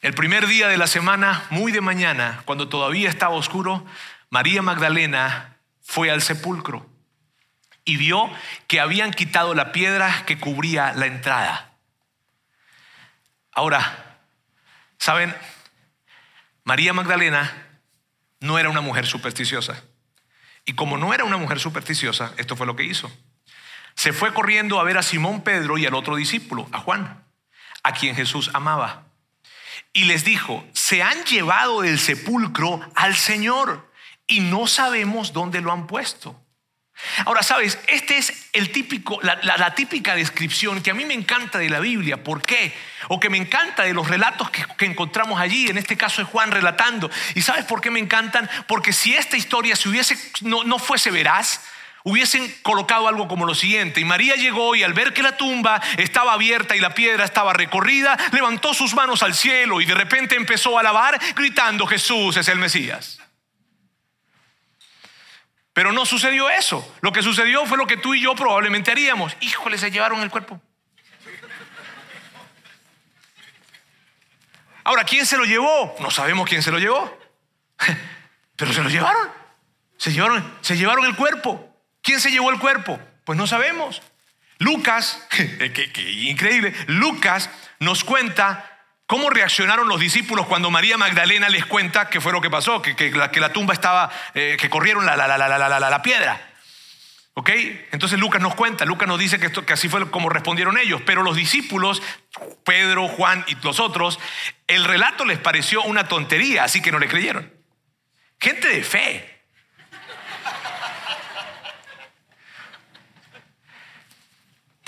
El 0.01 0.15
primer 0.15 0.47
día 0.47 0.67
de 0.67 0.77
la 0.77 0.87
semana, 0.87 1.45
muy 1.51 1.71
de 1.71 1.79
mañana, 1.79 2.41
cuando 2.45 2.67
todavía 2.67 3.07
estaba 3.07 3.35
oscuro, 3.35 3.85
María 4.31 4.63
Magdalena 4.63 5.57
fue 5.83 6.09
al 6.09 6.23
sepulcro 6.23 6.89
y 7.85 7.97
vio 7.97 8.31
que 8.65 8.79
habían 8.79 9.11
quitado 9.11 9.53
la 9.53 9.71
piedra 9.71 10.25
que 10.25 10.39
cubría 10.39 10.93
la 10.93 11.05
entrada. 11.05 11.77
Ahora, 13.51 14.17
¿saben? 14.97 15.35
María 16.63 16.93
Magdalena 16.93 17.67
no 18.39 18.57
era 18.57 18.69
una 18.69 18.81
mujer 18.81 19.05
supersticiosa. 19.05 19.83
Y 20.65 20.73
como 20.73 20.97
no 20.97 21.13
era 21.13 21.25
una 21.25 21.37
mujer 21.37 21.59
supersticiosa, 21.59 22.33
esto 22.37 22.55
fue 22.55 22.65
lo 22.65 22.75
que 22.75 22.85
hizo. 22.85 23.11
Se 23.93 24.13
fue 24.13 24.33
corriendo 24.33 24.79
a 24.79 24.83
ver 24.83 24.97
a 24.97 25.03
Simón 25.03 25.43
Pedro 25.43 25.77
y 25.77 25.85
al 25.85 25.93
otro 25.93 26.15
discípulo, 26.15 26.67
a 26.71 26.79
Juan, 26.79 27.23
a 27.83 27.93
quien 27.93 28.15
Jesús 28.15 28.49
amaba 28.55 29.10
y 29.93 30.05
les 30.05 30.23
dijo, 30.23 30.65
se 30.73 31.03
han 31.03 31.23
llevado 31.25 31.81
del 31.81 31.99
sepulcro 31.99 32.79
al 32.95 33.15
Señor 33.15 33.91
y 34.27 34.39
no 34.39 34.67
sabemos 34.67 35.33
dónde 35.33 35.61
lo 35.61 35.71
han 35.71 35.87
puesto. 35.87 36.39
Ahora, 37.25 37.41
sabes, 37.41 37.79
este 37.87 38.17
es 38.17 38.49
el 38.53 38.71
típico, 38.71 39.19
la, 39.23 39.73
típica 39.75 40.15
descripción 40.15 40.83
que 40.83 40.91
a 40.91 40.93
mí 40.93 41.03
me 41.03 41.15
encanta 41.15 41.57
de 41.57 41.69
la 41.69 41.79
Biblia. 41.79 42.23
¿Por 42.23 42.43
qué? 42.43 42.73
O 43.07 43.19
que 43.19 43.29
me 43.29 43.37
encanta 43.37 43.83
de 43.83 43.93
los 43.93 44.07
relatos 44.07 44.49
que, 44.51 44.85
encontramos 44.85 45.39
allí. 45.39 45.67
En 45.67 45.77
este 45.77 45.97
caso 45.97 46.21
es 46.21 46.27
Juan 46.27 46.51
relatando. 46.51 47.09
¿Y 47.33 47.41
sabes 47.41 47.65
por 47.65 47.81
qué 47.81 47.89
me 47.89 47.99
encantan? 47.99 48.49
Porque 48.67 48.93
si 48.93 49.15
esta 49.15 49.35
historia 49.35 49.75
hubiese, 49.85 50.15
no, 50.41 50.63
no 50.63 50.77
fuese 50.77 51.09
veraz, 51.09 51.61
hubiesen 52.03 52.53
colocado 52.63 53.07
algo 53.07 53.27
como 53.27 53.45
lo 53.45 53.55
siguiente. 53.55 53.99
Y 53.99 54.05
María 54.05 54.35
llegó 54.35 54.75
y 54.75 54.83
al 54.83 54.93
ver 54.93 55.13
que 55.13 55.23
la 55.23 55.37
tumba 55.37 55.81
estaba 55.97 56.33
abierta 56.33 56.75
y 56.75 56.79
la 56.79 56.93
piedra 56.93 57.25
estaba 57.25 57.53
recorrida, 57.53 58.17
levantó 58.31 58.73
sus 58.73 58.93
manos 58.93 59.23
al 59.23 59.33
cielo 59.33 59.81
y 59.81 59.85
de 59.85 59.93
repente 59.93 60.35
empezó 60.35 60.77
a 60.77 60.81
alabar 60.81 61.19
gritando, 61.35 61.85
Jesús 61.85 62.37
es 62.37 62.47
el 62.47 62.59
Mesías. 62.59 63.19
Pero 65.73 65.93
no 65.93 66.05
sucedió 66.05 66.49
eso. 66.49 66.95
Lo 67.01 67.11
que 67.13 67.23
sucedió 67.23 67.65
fue 67.65 67.77
lo 67.77 67.87
que 67.87 67.97
tú 67.97 68.13
y 68.13 68.21
yo 68.21 68.35
probablemente 68.35 68.91
haríamos. 68.91 69.35
Híjole, 69.39 69.77
se 69.77 69.89
llevaron 69.89 70.21
el 70.21 70.29
cuerpo. 70.29 70.61
Ahora, 74.83 75.03
¿quién 75.05 75.25
se 75.25 75.37
lo 75.37 75.45
llevó? 75.45 75.95
No 75.99 76.11
sabemos 76.11 76.49
quién 76.49 76.61
se 76.63 76.71
lo 76.71 76.79
llevó. 76.79 77.17
Pero 78.55 78.73
se 78.73 78.83
lo 78.83 78.89
llevaron. 78.89 79.29
Se 79.97 80.11
llevaron, 80.11 80.57
se 80.61 80.75
llevaron 80.75 81.05
el 81.05 81.15
cuerpo. 81.15 81.70
¿Quién 82.01 82.19
se 82.19 82.31
llevó 82.31 82.49
el 82.51 82.59
cuerpo? 82.59 82.99
Pues 83.25 83.37
no 83.37 83.47
sabemos. 83.47 84.01
Lucas, 84.61 85.27
que, 85.29 86.11
increíble, 86.23 86.73
Lucas 86.87 87.49
nos 87.79 88.03
cuenta 88.03 88.67
cómo 89.07 89.29
reaccionaron 89.29 89.87
los 89.87 89.99
discípulos 89.99 90.45
cuando 90.45 90.69
María 90.69 90.97
Magdalena 90.97 91.49
les 91.49 91.65
cuenta 91.65 92.09
qué 92.09 92.21
fue 92.21 92.31
lo 92.31 92.41
que 92.41 92.49
pasó, 92.49 92.81
que, 92.81 93.11
la, 93.11 93.31
que 93.31 93.39
la, 93.39 93.51
tumba 93.51 93.73
estaba, 93.73 94.11
eh, 94.33 94.57
que 94.59 94.69
corrieron 94.69 95.05
la, 95.05 95.17
la, 95.17 95.27
la, 95.37 96.01
piedra. 96.01 96.39
¿Ok? 97.33 97.49
Entonces 97.91 98.19
Lucas 98.19 98.41
nos 98.41 98.55
cuenta, 98.55 98.85
Lucas 98.85 99.07
nos 99.07 99.17
dice 99.17 99.39
que, 99.39 99.47
esto, 99.47 99.65
que 99.65 99.73
así 99.73 99.89
fue 99.89 100.09
como 100.11 100.29
respondieron 100.29 100.77
ellos, 100.77 101.01
pero 101.05 101.23
los 101.23 101.35
discípulos, 101.35 102.01
Pedro, 102.63 103.07
Juan 103.07 103.43
y 103.47 103.55
los 103.63 103.79
otros, 103.79 104.19
el 104.67 104.83
relato 104.85 105.25
les 105.25 105.39
pareció 105.39 105.81
una 105.83 106.07
tontería, 106.07 106.63
así 106.63 106.81
que 106.81 106.91
no 106.91 106.99
le 106.99 107.07
creyeron. 107.07 107.51
Gente 108.39 108.67
de 108.67 108.83
fe, 108.83 109.40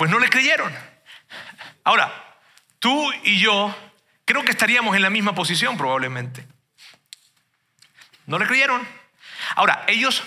Pues 0.03 0.11
no 0.11 0.19
le 0.19 0.29
creyeron. 0.29 0.69
Ahora, 1.85 2.13
tú 2.79 3.09
y 3.23 3.39
yo 3.39 3.73
creo 4.25 4.43
que 4.43 4.51
estaríamos 4.51 4.97
en 4.97 5.01
la 5.01 5.09
misma 5.09 5.33
posición 5.33 5.77
probablemente. 5.77 6.45
No 8.25 8.37
le 8.37 8.45
creyeron. 8.45 8.85
Ahora, 9.55 9.85
ellos 9.87 10.21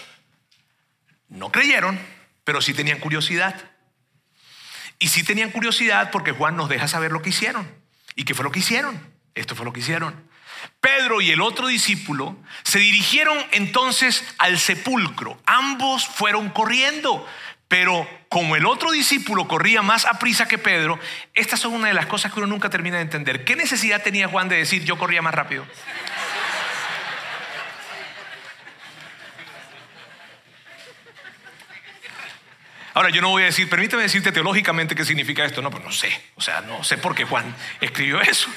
no 1.29 1.53
creyeron, 1.53 2.01
pero 2.43 2.63
sí 2.63 2.73
tenían 2.73 3.01
curiosidad. 3.01 3.55
Y 4.99 5.09
sí 5.09 5.25
tenían 5.25 5.51
curiosidad 5.51 6.11
porque 6.11 6.33
Juan 6.33 6.57
nos 6.57 6.71
deja 6.71 6.89
saber 6.89 7.13
lo 7.13 7.21
que 7.21 7.29
hicieron. 7.29 7.71
¿Y 8.15 8.25
qué 8.25 8.33
fue 8.33 8.45
lo 8.45 8.53
que 8.53 8.61
hicieron? 8.61 8.99
Esto 9.35 9.55
fue 9.55 9.67
lo 9.67 9.75
que 9.75 9.81
hicieron. 9.81 10.27
Pedro 10.81 11.21
y 11.21 11.33
el 11.33 11.43
otro 11.43 11.67
discípulo 11.67 12.35
se 12.63 12.79
dirigieron 12.79 13.37
entonces 13.53 14.25
al 14.39 14.59
sepulcro. 14.59 15.39
Ambos 15.45 16.07
fueron 16.07 16.49
corriendo, 16.49 17.29
pero 17.69 18.09
como 18.29 18.57
el 18.57 18.65
otro 18.67 18.93
discípulo 18.93 19.49
corría 19.49 19.83
más 19.83 20.05
a 20.05 20.19
prisa 20.19 20.47
que 20.47 20.59
Pedro, 20.59 20.99
estas 21.35 21.61
son 21.61 21.73
una 21.73 21.89
de 21.89 21.95
las 21.95 22.07
cosas 22.07 22.33
que 22.33 22.39
uno 22.39 22.47
nunca 22.47 22.71
termina 22.71 22.97
de 22.97 23.03
entender. 23.03 23.45
¿Qué 23.45 23.57
necesidad 23.57 24.03
tenía 24.03 24.29
Juan 24.29 24.49
de 24.49 24.57
decir 24.57 24.85
yo 24.85 24.99
corría 24.99 25.23
más 25.23 25.35
rápido? 25.35 25.67
Ahora, 32.95 33.11
yo 33.11 33.21
no 33.21 33.29
voy 33.29 33.43
a 33.43 33.47
decir, 33.47 33.69
permíteme 33.69 34.01
decirte 34.01 34.33
teológicamente 34.33 34.95
qué 34.95 35.05
significa 35.05 35.45
esto. 35.45 35.61
No, 35.61 35.71
pues 35.71 35.85
no 35.85 35.93
sé. 35.93 36.09
O 36.35 36.41
sea, 36.41 36.63
no 36.63 36.83
sé 36.83 36.97
por 36.97 37.15
qué 37.15 37.25
Juan 37.25 37.55
escribió 37.79 38.23
eso. 38.23 38.49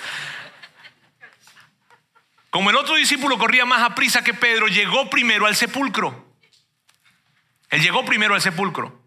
Como 2.49 2.69
el 2.69 2.77
otro 2.77 2.95
discípulo 2.95 3.37
corría 3.37 3.65
más 3.65 3.81
a 3.81 3.95
prisa 3.95 4.23
que 4.23 4.33
Pedro, 4.33 4.67
llegó 4.67 5.09
primero 5.09 5.45
al 5.45 5.57
sepulcro. 5.57 6.25
Él 7.69 7.81
llegó 7.81 8.05
primero 8.05 8.33
al 8.33 8.41
sepulcro. 8.41 8.98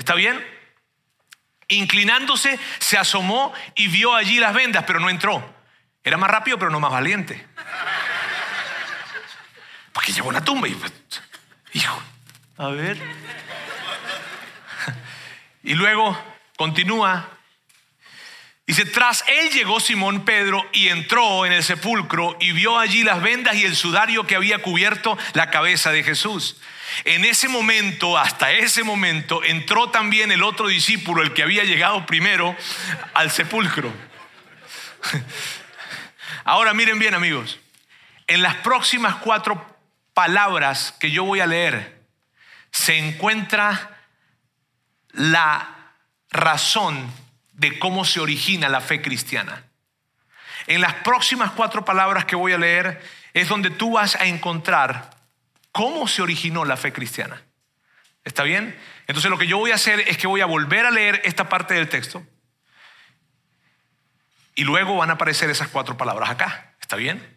¿Está 0.00 0.14
bien? 0.14 0.42
Inclinándose, 1.68 2.58
se 2.78 2.96
asomó 2.96 3.52
y 3.74 3.88
vio 3.88 4.14
allí 4.14 4.40
las 4.40 4.54
vendas, 4.54 4.84
pero 4.86 4.98
no 4.98 5.10
entró. 5.10 5.54
Era 6.02 6.16
más 6.16 6.30
rápido, 6.30 6.58
pero 6.58 6.70
no 6.70 6.80
más 6.80 6.90
valiente. 6.90 7.46
Porque 9.92 10.12
llegó 10.12 10.28
a 10.28 10.30
una 10.30 10.42
tumba 10.42 10.68
y, 10.68 10.74
pues, 10.74 10.90
hijo, 11.74 12.02
a 12.56 12.68
ver. 12.68 12.96
Y 15.62 15.74
luego 15.74 16.18
continúa 16.56 17.28
Dice, 18.66 18.84
tras 18.84 19.24
él 19.26 19.50
llegó 19.50 19.80
Simón 19.80 20.24
Pedro 20.24 20.64
y 20.72 20.88
entró 20.90 21.44
en 21.44 21.52
el 21.52 21.64
sepulcro 21.64 22.36
y 22.38 22.52
vio 22.52 22.78
allí 22.78 23.02
las 23.02 23.20
vendas 23.20 23.56
y 23.56 23.64
el 23.64 23.74
sudario 23.74 24.28
que 24.28 24.36
había 24.36 24.58
cubierto 24.58 25.18
la 25.32 25.50
cabeza 25.50 25.90
de 25.90 26.04
Jesús. 26.04 26.56
En 27.04 27.24
ese 27.24 27.48
momento, 27.48 28.18
hasta 28.18 28.52
ese 28.52 28.82
momento, 28.82 29.42
entró 29.44 29.90
también 29.90 30.32
el 30.32 30.42
otro 30.42 30.68
discípulo, 30.68 31.22
el 31.22 31.32
que 31.32 31.42
había 31.42 31.64
llegado 31.64 32.06
primero 32.06 32.56
al 33.14 33.30
sepulcro. 33.30 33.92
Ahora 36.44 36.74
miren 36.74 36.98
bien 36.98 37.14
amigos, 37.14 37.58
en 38.26 38.42
las 38.42 38.56
próximas 38.56 39.16
cuatro 39.16 39.78
palabras 40.14 40.94
que 40.98 41.10
yo 41.10 41.24
voy 41.24 41.40
a 41.40 41.46
leer 41.46 42.00
se 42.72 42.98
encuentra 42.98 43.98
la 45.12 45.94
razón 46.30 47.12
de 47.52 47.78
cómo 47.78 48.04
se 48.04 48.20
origina 48.20 48.68
la 48.68 48.80
fe 48.80 49.02
cristiana. 49.02 49.64
En 50.66 50.80
las 50.80 50.94
próximas 50.94 51.50
cuatro 51.52 51.84
palabras 51.84 52.24
que 52.24 52.36
voy 52.36 52.52
a 52.52 52.58
leer 52.58 53.02
es 53.34 53.48
donde 53.48 53.70
tú 53.70 53.92
vas 53.92 54.16
a 54.16 54.26
encontrar 54.26 55.19
cómo 55.72 56.08
se 56.08 56.22
originó 56.22 56.64
la 56.64 56.76
fe 56.76 56.92
cristiana. 56.92 57.42
¿Está 58.24 58.42
bien? 58.42 58.78
Entonces 59.06 59.30
lo 59.30 59.38
que 59.38 59.46
yo 59.46 59.58
voy 59.58 59.72
a 59.72 59.76
hacer 59.76 60.00
es 60.00 60.18
que 60.18 60.26
voy 60.26 60.40
a 60.40 60.46
volver 60.46 60.86
a 60.86 60.90
leer 60.90 61.22
esta 61.24 61.48
parte 61.48 61.74
del 61.74 61.88
texto 61.88 62.26
y 64.54 64.64
luego 64.64 64.96
van 64.96 65.10
a 65.10 65.14
aparecer 65.14 65.48
esas 65.48 65.68
cuatro 65.68 65.96
palabras 65.96 66.30
acá. 66.30 66.74
¿Está 66.80 66.96
bien? 66.96 67.36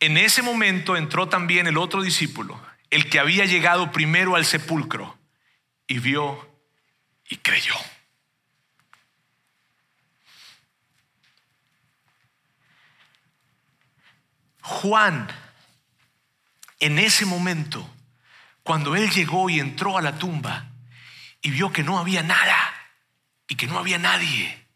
En 0.00 0.16
ese 0.16 0.42
momento 0.42 0.96
entró 0.96 1.28
también 1.28 1.66
el 1.66 1.78
otro 1.78 2.02
discípulo, 2.02 2.60
el 2.90 3.08
que 3.08 3.18
había 3.18 3.46
llegado 3.46 3.90
primero 3.90 4.36
al 4.36 4.44
sepulcro 4.44 5.18
y 5.86 5.98
vio 5.98 6.48
y 7.28 7.36
creyó. 7.36 7.74
Juan, 14.60 15.28
en 16.80 16.98
ese 16.98 17.24
momento, 17.24 17.88
cuando 18.62 18.96
él 18.96 19.10
llegó 19.10 19.50
y 19.50 19.60
entró 19.60 19.98
a 19.98 20.02
la 20.02 20.18
tumba 20.18 20.70
y 21.40 21.50
vio 21.50 21.72
que 21.72 21.82
no 21.82 21.98
había 21.98 22.22
nada 22.22 22.56
y 23.48 23.56
que 23.56 23.66
no 23.66 23.78
había 23.78 23.98
nadie, 23.98 24.66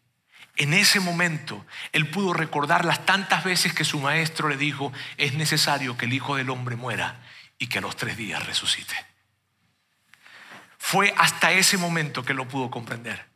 en 0.55 0.73
ese 0.73 0.99
momento 0.99 1.65
él 1.91 2.09
pudo 2.09 2.33
recordar 2.33 2.85
las 2.85 3.05
tantas 3.05 3.43
veces 3.43 3.73
que 3.73 3.85
su 3.85 3.99
maestro 3.99 4.49
le 4.49 4.57
dijo, 4.57 4.91
es 5.17 5.33
necesario 5.33 5.97
que 5.97 6.05
el 6.05 6.13
Hijo 6.13 6.35
del 6.35 6.49
Hombre 6.49 6.75
muera 6.75 7.21
y 7.57 7.67
que 7.67 7.79
a 7.79 7.81
los 7.81 7.95
tres 7.95 8.17
días 8.17 8.45
resucite. 8.45 8.95
Fue 10.77 11.13
hasta 11.17 11.51
ese 11.51 11.77
momento 11.77 12.25
que 12.25 12.33
lo 12.33 12.47
pudo 12.47 12.69
comprender. 12.69 13.32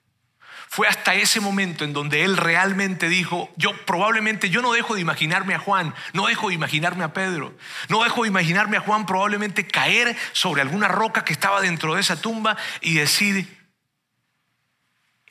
Fue 0.69 0.87
hasta 0.87 1.15
ese 1.15 1.39
momento 1.39 1.85
en 1.85 1.93
donde 1.93 2.23
él 2.23 2.35
realmente 2.35 3.07
dijo, 3.07 3.49
yo 3.55 3.73
probablemente 3.85 4.49
yo 4.49 4.61
no 4.61 4.73
dejo 4.73 4.95
de 4.95 5.01
imaginarme 5.01 5.55
a 5.55 5.59
Juan, 5.59 5.95
no 6.11 6.27
dejo 6.27 6.49
de 6.49 6.55
imaginarme 6.55 7.05
a 7.05 7.13
Pedro, 7.13 7.57
no 7.87 8.03
dejo 8.03 8.23
de 8.23 8.27
imaginarme 8.27 8.75
a 8.75 8.81
Juan 8.81 9.05
probablemente 9.05 9.65
caer 9.65 10.15
sobre 10.33 10.61
alguna 10.61 10.89
roca 10.89 11.23
que 11.23 11.31
estaba 11.31 11.61
dentro 11.61 11.95
de 11.95 12.01
esa 12.01 12.19
tumba 12.19 12.57
y 12.81 12.95
decir, 12.95 13.57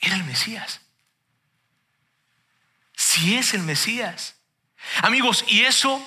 era 0.01 0.17
el 0.17 0.25
Mesías. 0.25 0.81
Si 2.95 3.37
es 3.37 3.53
el 3.53 3.63
Mesías. 3.63 4.37
Amigos, 5.03 5.45
y 5.49 5.63
eso 5.63 6.01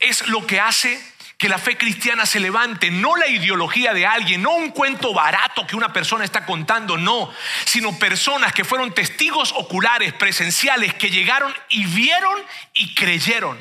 es 0.00 0.26
lo 0.26 0.44
que 0.44 0.60
hace 0.60 1.00
que 1.38 1.48
la 1.48 1.58
fe 1.58 1.78
cristiana 1.78 2.26
se 2.26 2.40
levante, 2.40 2.90
no 2.90 3.14
la 3.14 3.28
ideología 3.28 3.94
de 3.94 4.04
alguien, 4.04 4.42
no 4.42 4.56
un 4.56 4.72
cuento 4.72 5.14
barato 5.14 5.64
que 5.68 5.76
una 5.76 5.92
persona 5.92 6.24
está 6.24 6.44
contando, 6.44 6.98
no, 6.98 7.32
sino 7.64 7.96
personas 7.96 8.52
que 8.52 8.64
fueron 8.64 8.92
testigos 8.92 9.52
oculares, 9.56 10.12
presenciales, 10.14 10.94
que 10.94 11.10
llegaron 11.10 11.54
y 11.68 11.84
vieron 11.84 12.42
y 12.74 12.92
creyeron. 12.92 13.56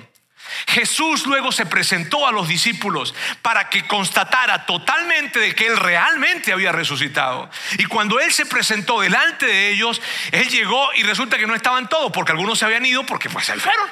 Jesús 0.67 1.25
luego 1.25 1.51
se 1.51 1.65
presentó 1.65 2.27
a 2.27 2.31
los 2.31 2.47
discípulos 2.47 3.13
para 3.41 3.69
que 3.69 3.87
constatara 3.87 4.65
totalmente 4.65 5.39
de 5.39 5.55
que 5.55 5.67
Él 5.67 5.77
realmente 5.77 6.53
había 6.53 6.71
resucitado. 6.71 7.49
Y 7.77 7.85
cuando 7.85 8.19
Él 8.19 8.31
se 8.31 8.45
presentó 8.45 9.01
delante 9.01 9.45
de 9.45 9.69
ellos, 9.69 10.01
Él 10.31 10.47
llegó 10.49 10.93
y 10.95 11.03
resulta 11.03 11.37
que 11.37 11.47
no 11.47 11.55
estaban 11.55 11.89
todos, 11.89 12.11
porque 12.11 12.31
algunos 12.31 12.59
se 12.59 12.65
habían 12.65 12.85
ido 12.85 13.05
porque 13.05 13.29
pues 13.29 13.45
se 13.45 13.57
fueron. 13.57 13.87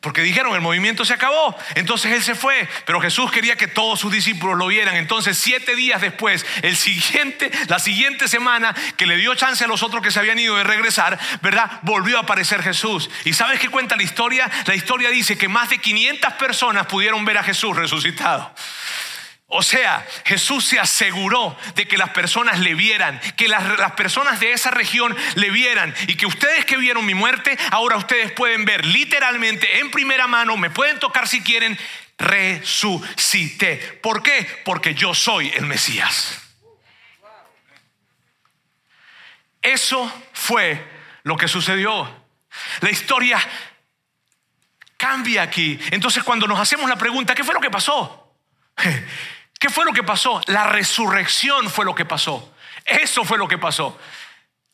Porque 0.00 0.22
dijeron, 0.22 0.54
el 0.54 0.60
movimiento 0.60 1.04
se 1.04 1.14
acabó. 1.14 1.56
Entonces 1.74 2.12
él 2.12 2.22
se 2.22 2.36
fue. 2.36 2.68
Pero 2.86 3.00
Jesús 3.00 3.32
quería 3.32 3.56
que 3.56 3.66
todos 3.66 3.98
sus 3.98 4.12
discípulos 4.12 4.56
lo 4.56 4.68
vieran. 4.68 4.94
Entonces 4.94 5.36
siete 5.36 5.74
días 5.74 6.00
después, 6.00 6.46
el 6.62 6.76
siguiente, 6.76 7.50
la 7.66 7.80
siguiente 7.80 8.28
semana, 8.28 8.74
que 8.96 9.06
le 9.06 9.16
dio 9.16 9.34
chance 9.34 9.64
a 9.64 9.66
los 9.66 9.82
otros 9.82 10.00
que 10.00 10.12
se 10.12 10.20
habían 10.20 10.38
ido 10.38 10.56
de 10.56 10.62
regresar, 10.62 11.18
¿verdad? 11.42 11.80
Volvió 11.82 12.18
a 12.18 12.20
aparecer 12.20 12.62
Jesús. 12.62 13.10
¿Y 13.24 13.32
sabes 13.32 13.58
qué 13.58 13.70
cuenta 13.70 13.96
la 13.96 14.04
historia? 14.04 14.48
La 14.66 14.76
historia 14.76 15.10
dice 15.10 15.36
que 15.36 15.48
más 15.48 15.68
de 15.68 15.78
500 15.78 15.97
personas 16.38 16.86
pudieron 16.86 17.24
ver 17.24 17.38
a 17.38 17.42
Jesús 17.42 17.76
resucitado. 17.76 18.54
O 19.50 19.62
sea, 19.62 20.06
Jesús 20.26 20.66
se 20.66 20.78
aseguró 20.78 21.56
de 21.74 21.88
que 21.88 21.96
las 21.96 22.10
personas 22.10 22.58
le 22.58 22.74
vieran, 22.74 23.18
que 23.34 23.48
las, 23.48 23.92
personas 23.92 24.40
de 24.40 24.52
esa 24.52 24.70
región 24.70 25.16
le 25.36 25.50
vieran 25.50 25.94
y 26.06 26.16
que 26.16 26.26
ustedes 26.26 26.66
que 26.66 26.76
vieron 26.76 27.06
mi 27.06 27.14
muerte, 27.14 27.56
ahora 27.70 27.96
ustedes 27.96 28.30
pueden 28.32 28.66
ver 28.66 28.84
literalmente 28.84 29.78
en 29.78 29.90
primera 29.90 30.26
mano, 30.26 30.58
me 30.58 30.68
pueden 30.68 30.98
tocar 30.98 31.26
si 31.26 31.40
quieren, 31.40 31.78
resucité. 32.18 33.76
¿Por 34.02 34.22
qué? 34.22 34.46
Porque 34.66 34.94
yo 34.94 35.14
soy 35.14 35.50
el 35.56 35.64
Mesías. 35.64 36.42
Eso 39.62 40.12
fue 40.34 40.86
lo 41.22 41.38
que 41.38 41.48
sucedió. 41.48 42.26
La 42.80 42.90
historia 42.90 43.40
cambia 44.98 45.42
aquí. 45.42 45.78
Entonces 45.90 46.22
cuando 46.22 46.46
nos 46.46 46.60
hacemos 46.60 46.90
la 46.90 46.96
pregunta, 46.96 47.34
¿qué 47.34 47.44
fue 47.44 47.54
lo 47.54 47.60
que 47.60 47.70
pasó? 47.70 48.34
¿Qué 49.58 49.70
fue 49.70 49.86
lo 49.86 49.92
que 49.94 50.02
pasó? 50.02 50.42
La 50.46 50.66
resurrección 50.66 51.70
fue 51.70 51.86
lo 51.86 51.94
que 51.94 52.04
pasó. 52.04 52.54
Eso 52.84 53.24
fue 53.24 53.38
lo 53.38 53.48
que 53.48 53.56
pasó. 53.56 53.98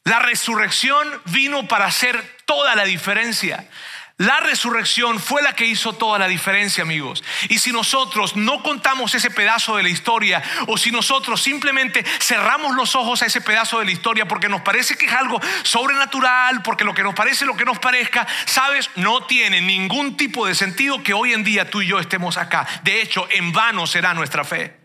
La 0.05 0.19
resurrección 0.19 1.09
vino 1.27 1.67
para 1.69 1.87
hacer 1.87 2.37
toda 2.45 2.75
la 2.75 2.85
diferencia. 2.85 3.69
La 4.17 4.39
resurrección 4.39 5.19
fue 5.19 5.43
la 5.43 5.57
que 5.57 5.67
hizo 5.67 5.93
toda 5.93 6.21
la 6.21 6.29
diferencia, 6.29 6.83
amigos. 6.85 7.25
Y 7.49 7.59
si 7.59 7.73
nosotros 7.73 8.37
no 8.37 8.63
contamos 8.63 9.13
ese 9.13 9.29
pedazo 9.29 9.77
de 9.77 9.83
la 9.83 9.89
historia, 9.89 10.41
o 10.69 10.79
si 10.79 10.93
nosotros 10.93 11.43
simplemente 11.43 12.05
cerramos 12.21 12.77
los 12.77 12.95
ojos 12.95 13.23
a 13.23 13.27
ese 13.27 13.41
pedazo 13.41 13.81
de 13.81 13.87
la 13.87 13.91
historia 13.91 14.29
porque 14.29 14.49
nos 14.49 14.61
parece 14.61 14.97
que 14.97 15.07
es 15.07 15.13
algo 15.13 15.41
sobrenatural, 15.65 16.63
porque 16.63 16.85
lo 16.85 16.95
que 16.95 17.03
nos 17.03 17.15
parece, 17.15 17.45
lo 17.45 17.57
que 17.57 17.65
nos 17.65 17.81
parezca, 17.81 18.25
sabes, 18.45 18.89
no 18.95 19.25
tiene 19.25 19.61
ningún 19.61 20.17
tipo 20.17 20.47
de 20.47 20.55
sentido 20.55 21.03
que 21.03 21.13
hoy 21.13 21.33
en 21.33 21.43
día 21.43 21.69
tú 21.69 21.83
y 21.83 21.89
yo 21.89 21.99
estemos 21.99 22.37
acá. 22.37 22.69
De 22.85 23.03
hecho, 23.03 23.27
en 23.33 23.53
vano 23.53 23.85
será 23.85 24.15
nuestra 24.15 24.45
fe. 24.45 24.79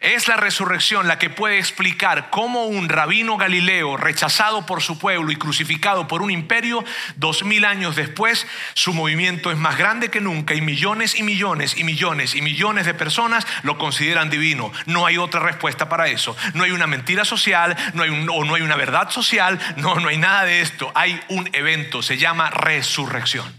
Es 0.00 0.28
la 0.28 0.36
resurrección 0.36 1.08
la 1.08 1.18
que 1.18 1.28
puede 1.28 1.58
explicar 1.58 2.30
cómo 2.30 2.66
un 2.66 2.88
rabino 2.88 3.36
galileo 3.36 3.96
rechazado 3.96 4.64
por 4.64 4.80
su 4.80 4.96
pueblo 4.96 5.32
y 5.32 5.36
crucificado 5.36 6.06
por 6.06 6.22
un 6.22 6.30
imperio, 6.30 6.84
dos 7.16 7.42
mil 7.42 7.64
años 7.64 7.96
después, 7.96 8.46
su 8.74 8.94
movimiento 8.94 9.50
es 9.50 9.58
más 9.58 9.76
grande 9.76 10.08
que 10.08 10.20
nunca 10.20 10.54
y 10.54 10.60
millones 10.60 11.18
y 11.18 11.24
millones 11.24 11.76
y 11.76 11.82
millones 11.82 12.36
y 12.36 12.42
millones 12.42 12.86
de 12.86 12.94
personas 12.94 13.44
lo 13.64 13.76
consideran 13.76 14.30
divino. 14.30 14.70
No 14.86 15.04
hay 15.04 15.18
otra 15.18 15.40
respuesta 15.40 15.88
para 15.88 16.06
eso. 16.06 16.36
No 16.54 16.62
hay 16.62 16.70
una 16.70 16.86
mentira 16.86 17.24
social, 17.24 17.76
no 17.94 18.04
hay 18.04 18.10
o 18.10 18.44
no 18.44 18.54
hay 18.54 18.62
una 18.62 18.76
verdad 18.76 19.10
social, 19.10 19.58
no, 19.78 19.96
no 19.96 20.10
hay 20.10 20.18
nada 20.18 20.44
de 20.44 20.60
esto. 20.60 20.92
Hay 20.94 21.20
un 21.28 21.50
evento, 21.52 22.02
se 22.02 22.18
llama 22.18 22.50
resurrección. 22.50 23.52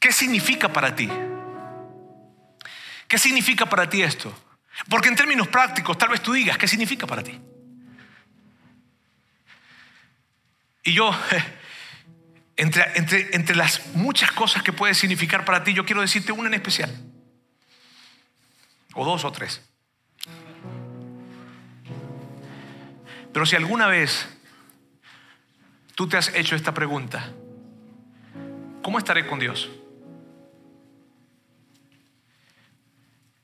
¿Qué 0.00 0.10
significa 0.10 0.72
para 0.72 0.94
ti? 0.94 1.10
¿Qué 3.08 3.18
significa 3.18 3.66
para 3.66 3.90
ti 3.90 4.02
esto? 4.02 4.32
Porque 4.88 5.08
en 5.08 5.16
términos 5.16 5.48
prácticos, 5.48 5.98
tal 5.98 6.10
vez 6.10 6.22
tú 6.22 6.32
digas, 6.32 6.56
¿qué 6.56 6.68
significa 6.68 7.06
para 7.06 7.22
ti? 7.22 7.38
Y 10.84 10.92
yo, 10.92 11.10
entre, 12.56 12.98
entre, 12.98 13.34
entre 13.34 13.56
las 13.56 13.86
muchas 13.94 14.30
cosas 14.32 14.62
que 14.62 14.72
puede 14.72 14.94
significar 14.94 15.44
para 15.44 15.64
ti, 15.64 15.74
yo 15.74 15.84
quiero 15.84 16.00
decirte 16.00 16.32
una 16.32 16.48
en 16.48 16.54
especial. 16.54 16.90
O 18.94 19.04
dos 19.04 19.24
o 19.24 19.32
tres. 19.32 19.62
Pero 23.32 23.44
si 23.44 23.56
alguna 23.56 23.86
vez 23.86 24.26
tú 25.94 26.08
te 26.08 26.16
has 26.16 26.34
hecho 26.34 26.56
esta 26.56 26.72
pregunta, 26.72 27.32
¿cómo 28.82 28.98
estaré 28.98 29.26
con 29.26 29.38
Dios? 29.38 29.68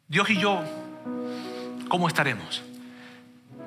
Dios 0.08 0.30
y 0.30 0.38
yo, 0.38 0.64
¿cómo 1.88 2.08
estaremos? 2.08 2.62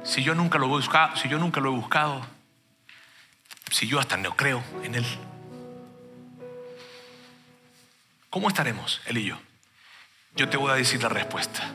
Si 0.03 0.24
yo 0.24 0.36
nunca 0.36 0.57
lo 0.57 0.65
he 0.65 0.70
buscado, 0.70 1.15
si 1.18 1.28
yo 1.28 1.38
nunca 1.38 1.59
lo 1.59 1.72
he 1.72 1.76
buscado, 1.76 2.26
si 3.72 3.88
yo 3.88 3.99
hasta 3.99 4.18
no 4.18 4.36
creo 4.36 4.63
en 4.84 4.95
Él. 4.95 5.05
¿Cómo 8.30 8.47
estaremos, 8.47 9.01
Él 9.05 9.18
y 9.18 9.26
yo? 9.26 9.38
Yo 10.36 10.49
te 10.49 10.57
voy 10.57 10.72
a 10.72 10.76
decir 10.76 11.01
la 11.01 11.09
respuesta. 11.09 11.72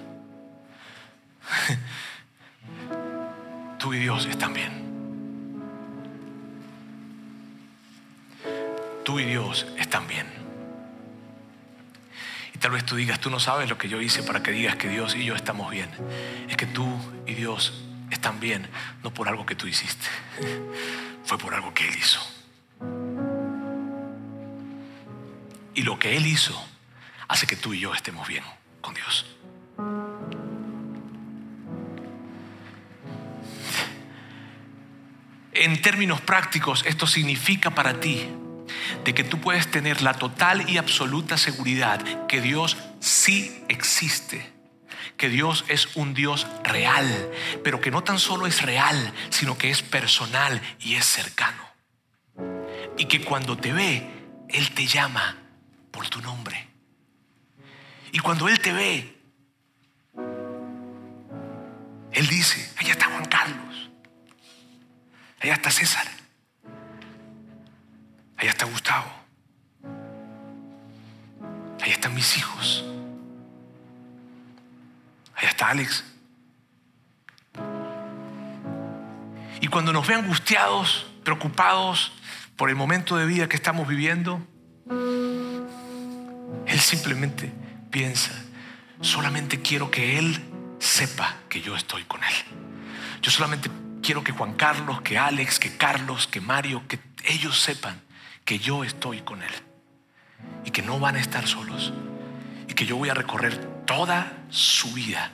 Tú 3.79 3.93
y 3.93 3.99
Dios 3.99 4.27
están 4.27 4.55
bien. 4.55 4.83
Tú 9.05 9.19
y 9.19 9.25
Dios 9.25 9.67
están 9.77 10.07
bien. 10.07 10.42
Tal 12.63 12.71
vez 12.71 12.87
tú 12.87 12.95
digas, 12.95 13.19
tú 13.19 13.29
no 13.29 13.41
sabes 13.41 13.69
lo 13.69 13.77
que 13.77 13.89
yo 13.89 14.01
hice 14.01 14.23
para 14.23 14.41
que 14.41 14.53
digas 14.53 14.77
que 14.77 14.89
Dios 14.89 15.17
y 15.17 15.25
yo 15.25 15.35
estamos 15.35 15.69
bien. 15.69 15.91
Es 16.49 16.57
que 16.57 16.65
tú 16.65 16.87
y 17.27 17.35
Dios 17.35 17.73
están 18.09 18.39
bien, 18.39 18.69
no 19.03 19.13
por 19.13 19.27
algo 19.27 19.45
que 19.45 19.57
tú 19.57 19.67
hiciste, 19.67 20.07
fue 21.25 21.39
por 21.39 21.55
algo 21.55 21.75
que 21.75 21.89
Él 21.89 21.97
hizo. 21.97 22.21
Y 25.75 25.83
lo 25.83 25.99
que 25.99 26.17
Él 26.17 26.25
hizo 26.25 26.57
hace 27.27 27.49
que 27.49 27.57
tú 27.57 27.75
y 27.75 27.81
yo 27.81 27.93
estemos 27.95 28.29
bien 28.29 28.45
con 28.81 28.95
Dios. 28.95 29.27
En 35.53 35.83
términos 35.83 36.21
prácticos, 36.21 36.85
esto 36.87 37.09
significa 37.09 37.75
para 37.75 37.99
ti 37.99 38.29
de 39.05 39.15
que 39.15 39.25
tú 39.25 39.41
puedes 39.41 39.71
tener 39.71 40.03
la 40.03 40.15
total 40.15 40.69
y 40.69 40.79
absoluta 40.79 41.37
seguridad 41.37 42.27
que 42.27 42.41
Dios 42.41 42.77
sí 43.01 43.65
existe, 43.69 44.53
que 45.17 45.29
Dios 45.29 45.65
es 45.69 45.97
un 45.97 46.15
Dios 46.15 46.47
real, 46.63 47.07
pero 47.65 47.81
que 47.81 47.91
no 47.91 48.03
tan 48.03 48.19
solo 48.19 48.47
es 48.47 48.63
real, 48.63 49.13
sino 49.31 49.59
que 49.59 49.71
es 49.71 49.83
personal 49.83 50.61
y 50.81 50.95
es 50.95 51.05
cercano. 51.05 51.63
Y 52.99 53.07
que 53.07 53.25
cuando 53.25 53.57
te 53.57 53.73
ve, 53.73 54.09
Él 54.49 54.71
te 54.71 54.87
llama 54.87 55.37
por 55.91 56.09
tu 56.09 56.21
nombre. 56.21 56.69
Y 58.13 58.19
cuando 58.19 58.49
Él 58.49 58.61
te 58.61 58.73
ve, 58.73 59.19
Él 62.13 62.27
dice, 62.29 62.71
allá 62.77 62.93
está 62.93 63.07
Juan 63.07 63.25
Carlos, 63.25 63.91
allá 65.41 65.55
está 65.55 65.71
César. 65.71 66.12
Allá 68.43 68.51
está 68.51 68.65
Gustavo. 68.65 69.09
Allá 71.81 71.93
están 71.93 72.13
mis 72.13 72.37
hijos. 72.37 72.85
Allá 75.37 75.49
está 75.49 75.69
Alex. 75.69 76.05
Y 79.61 79.69
cuando 79.69 79.93
nos 79.93 80.09
ve 80.09 80.15
angustiados, 80.15 81.07
preocupados 81.23 82.11
por 82.57 82.69
el 82.69 82.75
momento 82.75 83.17
de 83.17 83.27
vida 83.27 83.49
que 83.49 83.55
estamos 83.55 83.87
viviendo, 83.87 84.45
Él 86.67 86.81
simplemente 86.81 87.53
piensa, 87.93 88.33
solamente 89.03 89.63
quiero 89.63 89.89
que 89.93 90.19
Él 90.19 90.43
sepa 90.81 91.37
que 91.49 91.61
yo 91.61 91.77
estoy 91.77 92.03
con 92.07 92.25
Él. 92.25 92.35
Yo 93.23 93.31
solamente 93.31 93.71
quiero 94.03 94.25
que 94.25 94.33
Juan 94.33 94.55
Carlos, 94.55 95.01
que 95.03 95.17
Alex, 95.17 95.61
que 95.61 95.77
Carlos, 95.77 96.27
que 96.27 96.41
Mario, 96.41 96.83
que 96.89 96.99
ellos 97.25 97.61
sepan 97.61 98.03
que 98.45 98.59
yo 98.59 98.85
estoy 98.85 99.21
con 99.21 99.43
Él 99.43 99.53
y 100.65 100.71
que 100.71 100.83
no 100.83 100.99
van 100.99 101.17
a 101.17 101.21
estar 101.21 101.47
solos 101.47 101.93
y 102.69 102.75
que 102.75 102.87
yo 102.87 102.97
voy 102.97 103.09
a 103.09 103.15
recorrer 103.15 103.85
toda 103.87 104.33
su 104.51 104.93
vida 104.93 105.33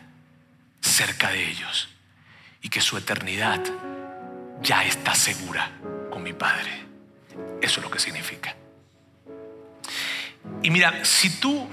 cerca 0.81 1.31
de 1.31 1.51
ellos 1.51 1.89
y 2.63 2.69
que 2.69 2.81
su 2.81 2.97
eternidad 2.97 3.63
ya 4.63 4.85
está 4.85 5.15
segura 5.15 5.71
con 6.11 6.23
mi 6.23 6.33
Padre. 6.33 6.87
Eso 7.61 7.81
es 7.81 7.85
lo 7.85 7.91
que 7.91 7.99
significa. 7.99 8.57
Y 10.63 10.71
mira, 10.71 11.05
si 11.05 11.31
tú 11.31 11.69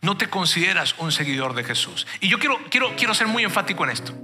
no 0.00 0.16
te 0.16 0.28
consideras 0.28 0.94
un 0.98 1.12
seguidor 1.12 1.54
de 1.54 1.64
Jesús, 1.64 2.06
y 2.20 2.28
yo 2.28 2.38
quiero, 2.38 2.58
quiero, 2.70 2.94
quiero 2.96 3.14
ser 3.14 3.26
muy 3.26 3.44
enfático 3.44 3.84
en 3.84 3.90
esto, 3.90 4.14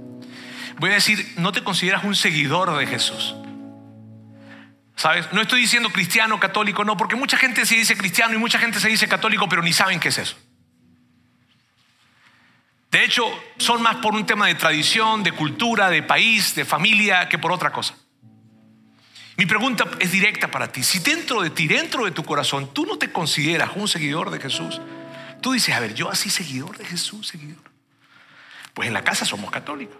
voy 0.77 0.91
a 0.91 0.95
decir, 0.95 1.33
no 1.37 1.51
te 1.51 1.63
consideras 1.63 2.03
un 2.03 2.15
seguidor 2.15 2.77
de 2.77 2.87
Jesús. 2.87 3.35
¿Sabes? 4.99 5.31
No 5.31 5.39
estoy 5.41 5.61
diciendo 5.61 5.89
cristiano, 5.91 6.41
católico, 6.41 6.83
no, 6.83 6.97
porque 6.97 7.15
mucha 7.15 7.37
gente 7.37 7.65
se 7.65 7.73
dice 7.73 7.95
cristiano 7.95 8.35
y 8.35 8.37
mucha 8.37 8.59
gente 8.59 8.81
se 8.81 8.89
dice 8.89 9.07
católico, 9.07 9.47
pero 9.47 9.61
ni 9.61 9.71
saben 9.71 9.97
qué 9.97 10.09
es 10.09 10.17
eso. 10.17 10.35
De 12.91 13.05
hecho, 13.05 13.23
son 13.59 13.81
más 13.81 13.95
por 13.97 14.13
un 14.13 14.25
tema 14.25 14.47
de 14.47 14.55
tradición, 14.55 15.23
de 15.23 15.31
cultura, 15.31 15.89
de 15.89 16.03
país, 16.03 16.53
de 16.53 16.65
familia, 16.65 17.29
que 17.29 17.37
por 17.37 17.53
otra 17.53 17.71
cosa. 17.71 17.95
Mi 19.37 19.45
pregunta 19.45 19.85
es 19.99 20.11
directa 20.11 20.51
para 20.51 20.69
ti. 20.69 20.83
Si 20.83 20.99
dentro 20.99 21.41
de 21.43 21.51
ti, 21.51 21.65
dentro 21.65 22.03
de 22.03 22.11
tu 22.11 22.25
corazón, 22.25 22.73
tú 22.73 22.85
no 22.85 22.97
te 22.97 23.09
consideras 23.09 23.69
un 23.75 23.87
seguidor 23.87 24.31
de 24.31 24.41
Jesús, 24.41 24.81
tú 25.41 25.53
dices, 25.53 25.73
a 25.75 25.79
ver, 25.79 25.93
yo 25.93 26.11
así 26.11 26.29
seguidor 26.29 26.77
de 26.77 26.83
Jesús, 26.83 27.29
seguidor. 27.29 27.71
Pues 28.73 28.89
en 28.89 28.93
la 28.93 29.05
casa 29.05 29.23
somos 29.23 29.49
católicos, 29.49 29.95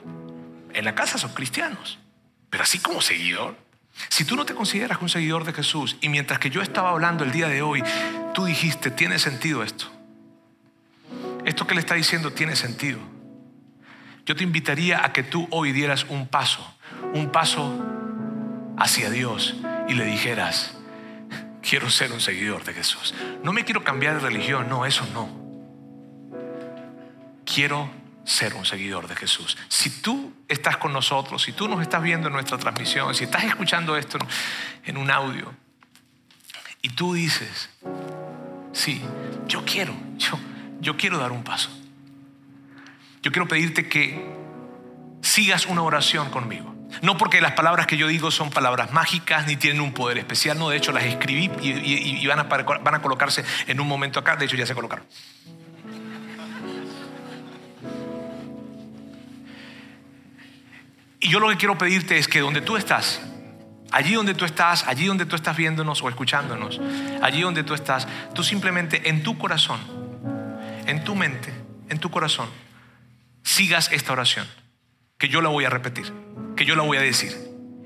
en 0.74 0.84
la 0.84 0.94
casa 0.94 1.18
son 1.18 1.34
cristianos, 1.34 2.00
pero 2.50 2.64
así 2.64 2.80
como 2.80 3.00
seguidor. 3.00 3.69
Si 4.10 4.26
tú 4.26 4.36
no 4.36 4.46
te 4.46 4.56
consideras 4.56 5.02
un 5.02 5.10
seguidor 5.10 5.44
de 5.44 5.54
Jesús 5.54 5.98
y 6.02 6.10
mientras 6.10 6.40
que 6.40 6.50
yo 6.50 6.62
estaba 6.62 6.92
hablando 6.92 7.24
el 7.24 7.32
día 7.32 7.48
de 7.48 7.62
hoy, 7.62 7.84
tú 8.34 8.46
dijiste, 8.46 8.92
tiene 8.92 9.20
sentido 9.20 9.64
esto. 9.64 9.92
Esto 11.46 11.68
que 11.68 11.74
le 11.74 11.82
está 11.82 11.96
diciendo 11.96 12.32
tiene 12.32 12.56
sentido. 12.56 13.00
Yo 14.26 14.36
te 14.36 14.44
invitaría 14.44 15.04
a 15.04 15.12
que 15.12 15.24
tú 15.24 15.48
hoy 15.52 15.72
dieras 15.72 16.06
un 16.10 16.28
paso, 16.28 16.76
un 17.14 17.32
paso 17.32 17.84
hacia 18.78 19.10
Dios 19.10 19.56
y 19.88 19.94
le 19.94 20.06
dijeras, 20.06 20.78
quiero 21.62 21.90
ser 21.90 22.12
un 22.12 22.22
seguidor 22.22 22.64
de 22.64 22.74
Jesús. 22.74 23.14
No 23.44 23.54
me 23.54 23.66
quiero 23.66 23.84
cambiar 23.84 24.16
de 24.16 24.22
religión, 24.22 24.70
no, 24.70 24.86
eso 24.86 25.06
no. 25.14 25.30
Quiero 27.46 27.90
ser 28.30 28.54
un 28.54 28.64
seguidor 28.64 29.08
de 29.08 29.16
Jesús. 29.16 29.58
Si 29.70 29.90
tú 30.02 30.32
estás 30.48 30.78
con 30.78 30.94
nosotros, 30.94 31.42
si 31.42 31.52
tú 31.52 31.68
nos 31.68 31.82
estás 31.82 32.04
viendo 32.04 32.28
en 32.28 32.34
nuestra 32.34 32.60
transmisión, 32.60 33.16
si 33.16 33.24
estás 33.24 33.44
escuchando 33.44 33.98
esto 33.98 34.20
en 34.86 34.98
un 34.98 35.10
audio 35.10 35.52
y 36.84 36.90
tú 36.90 37.14
dices, 37.14 37.72
sí, 38.72 39.02
yo 39.48 39.66
quiero, 39.66 39.96
yo, 40.18 40.40
yo 40.80 40.96
quiero 40.96 41.18
dar 41.18 41.32
un 41.32 41.44
paso. 41.44 41.72
Yo 43.24 43.32
quiero 43.32 43.48
pedirte 43.48 43.90
que 43.90 44.32
sigas 45.22 45.66
una 45.66 45.82
oración 45.82 46.30
conmigo. 46.30 46.76
No 47.02 47.18
porque 47.18 47.42
las 47.42 47.54
palabras 47.54 47.88
que 47.88 47.98
yo 47.98 48.08
digo 48.08 48.30
son 48.30 48.52
palabras 48.52 48.94
mágicas 48.94 49.48
ni 49.48 49.56
tienen 49.56 49.82
un 49.82 49.92
poder 49.92 50.20
especial, 50.20 50.58
no, 50.60 50.70
de 50.70 50.78
hecho 50.78 50.92
las 50.92 51.04
escribí 51.04 51.50
y, 51.62 52.26
van, 52.28 52.40
a, 52.40 52.44
van 52.44 52.96
a 52.96 53.02
colocarse 53.02 53.44
en 53.66 53.80
un 53.80 53.88
momento 53.88 54.20
acá, 54.20 54.36
de 54.36 54.46
hecho 54.46 54.56
ya 54.56 54.68
se 54.68 54.76
colocaron. 54.76 55.06
Y 61.20 61.30
yo 61.30 61.40
lo 61.40 61.50
que 61.50 61.58
quiero 61.58 61.78
pedirte 61.78 62.18
es 62.18 62.28
que 62.28 62.40
donde 62.40 62.62
tú 62.62 62.78
estás, 62.78 63.22
allí 63.92 64.14
donde 64.14 64.34
tú 64.34 64.46
estás, 64.46 64.88
allí 64.88 65.06
donde 65.06 65.26
tú 65.26 65.36
estás 65.36 65.58
viéndonos 65.58 66.02
o 66.02 66.10
escuchándonos, 66.10 66.80
allí 67.22 67.42
donde 67.42 67.64
tú 67.64 67.74
estás, 67.74 68.08
tú 68.34 68.44
simplemente 68.44 69.10
en 69.10 69.24
tu 69.24 69.38
corazón, 69.38 69.80
en 70.86 71.04
tu 71.04 71.16
mente, 71.16 71.54
en 71.90 72.00
tu 72.00 72.10
corazón, 72.10 72.50
sigas 73.44 73.92
esta 73.92 74.14
oración, 74.14 74.48
que 75.18 75.28
yo 75.28 75.42
la 75.42 75.50
voy 75.50 75.66
a 75.66 75.70
repetir, 75.70 76.14
que 76.56 76.66
yo 76.66 76.76
la 76.76 76.84
voy 76.84 76.98
a 76.98 77.02
decir, 77.02 77.36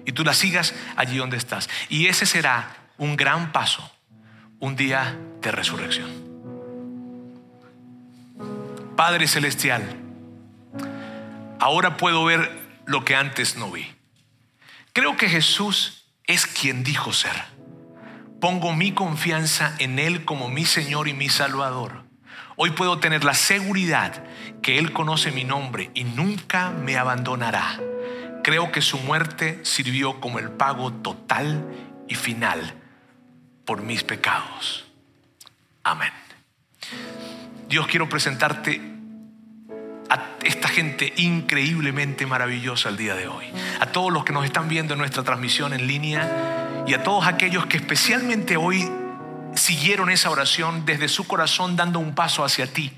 y 0.06 0.12
tú 0.12 0.24
la 0.24 0.34
sigas 0.34 0.76
allí 0.96 1.18
donde 1.18 1.38
estás. 1.38 1.70
Y 1.90 2.08
ese 2.08 2.26
será 2.26 2.76
un 2.98 3.16
gran 3.16 3.52
paso, 3.52 3.90
un 4.60 4.76
día 4.76 5.18
de 5.42 5.52
resurrección. 5.52 6.24
Padre 8.96 9.28
Celestial, 9.28 9.82
ahora 11.60 11.98
puedo 11.98 12.24
ver 12.26 12.63
lo 12.86 13.06
que 13.06 13.16
antes 13.16 13.58
no 13.58 13.72
vi. 13.72 13.86
Creo 14.94 15.18
que 15.18 15.30
Jesús 15.30 16.06
es 16.26 16.46
quien 16.46 16.84
dijo 16.84 17.14
ser. 17.14 17.36
Pongo 18.40 18.74
mi 18.74 18.92
confianza 18.92 19.76
en 19.80 20.00
Él 20.00 20.26
como 20.26 20.50
mi 20.50 20.66
Señor 20.66 21.08
y 21.08 21.14
mi 21.14 21.30
Salvador. 21.30 22.04
Hoy 22.56 22.72
puedo 22.72 23.00
tener 23.00 23.24
la 23.24 23.34
seguridad 23.34 24.24
que 24.62 24.78
Él 24.78 24.94
conoce 24.94 25.32
mi 25.32 25.44
nombre 25.44 25.90
y 25.94 26.04
nunca 26.04 26.70
me 26.70 26.98
abandonará. 26.98 27.80
Creo 28.44 28.72
que 28.72 28.82
su 28.82 29.00
muerte 29.00 29.60
sirvió 29.64 30.20
como 30.20 30.40
el 30.40 30.52
pago 30.52 30.92
total 30.92 31.66
y 32.08 32.16
final 32.16 32.76
por 33.66 33.82
mis 33.82 34.04
pecados. 34.04 34.86
Amén. 35.84 36.12
Dios 37.70 37.88
quiero 37.88 38.10
presentarte 38.10 38.93
a 40.14 40.38
esta 40.44 40.68
gente 40.68 41.12
increíblemente 41.18 42.28
maravillosa 42.28 42.90
el 42.90 42.98
día 42.98 43.16
de 43.16 43.28
hoy. 43.28 43.48
A 43.80 43.88
todos 43.88 44.14
los 44.14 44.24
que 44.24 44.32
nos 44.32 44.46
están 44.46 44.68
viendo 44.68 44.94
en 44.94 45.00
nuestra 45.00 45.24
transmisión 45.24 45.74
en 45.74 45.88
línea 45.88 46.84
y 46.86 46.94
a 46.94 47.02
todos 47.02 47.26
aquellos 47.26 47.66
que 47.66 47.78
especialmente 47.78 48.56
hoy 48.56 48.88
siguieron 49.56 50.12
esa 50.12 50.30
oración 50.30 50.86
desde 50.86 51.08
su 51.08 51.26
corazón 51.26 51.76
dando 51.76 51.98
un 51.98 52.14
paso 52.14 52.46
hacia 52.46 52.68
ti. 52.68 52.92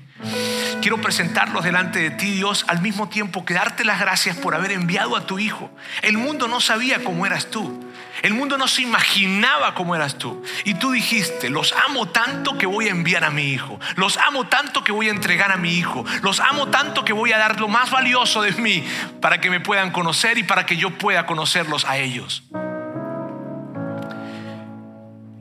Quiero 0.80 1.00
presentarlos 1.00 1.64
delante 1.64 1.98
de 1.98 2.10
ti, 2.10 2.32
Dios, 2.32 2.64
al 2.68 2.80
mismo 2.80 3.08
tiempo 3.08 3.44
que 3.44 3.54
darte 3.54 3.84
las 3.84 3.98
gracias 3.98 4.36
por 4.36 4.54
haber 4.54 4.72
enviado 4.72 5.16
a 5.16 5.26
tu 5.26 5.38
Hijo. 5.38 5.70
El 6.02 6.16
mundo 6.18 6.48
no 6.48 6.60
sabía 6.60 7.02
cómo 7.02 7.26
eras 7.26 7.50
tú. 7.50 7.84
El 8.22 8.34
mundo 8.34 8.56
no 8.56 8.66
se 8.68 8.82
imaginaba 8.82 9.74
cómo 9.74 9.94
eras 9.94 10.16
tú. 10.16 10.42
Y 10.64 10.74
tú 10.74 10.92
dijiste, 10.92 11.50
los 11.50 11.74
amo 11.88 12.08
tanto 12.08 12.56
que 12.56 12.66
voy 12.66 12.86
a 12.88 12.90
enviar 12.90 13.24
a 13.24 13.30
mi 13.30 13.52
Hijo. 13.52 13.78
Los 13.96 14.16
amo 14.16 14.46
tanto 14.46 14.84
que 14.84 14.92
voy 14.92 15.08
a 15.08 15.10
entregar 15.10 15.52
a 15.52 15.56
mi 15.56 15.74
Hijo. 15.74 16.04
Los 16.22 16.40
amo 16.40 16.68
tanto 16.68 17.04
que 17.04 17.12
voy 17.12 17.32
a 17.32 17.38
dar 17.38 17.60
lo 17.60 17.68
más 17.68 17.90
valioso 17.90 18.42
de 18.42 18.52
mí 18.52 18.84
para 19.20 19.40
que 19.40 19.50
me 19.50 19.60
puedan 19.60 19.90
conocer 19.90 20.38
y 20.38 20.44
para 20.44 20.66
que 20.66 20.76
yo 20.76 20.90
pueda 20.90 21.26
conocerlos 21.26 21.84
a 21.84 21.98
ellos. 21.98 22.44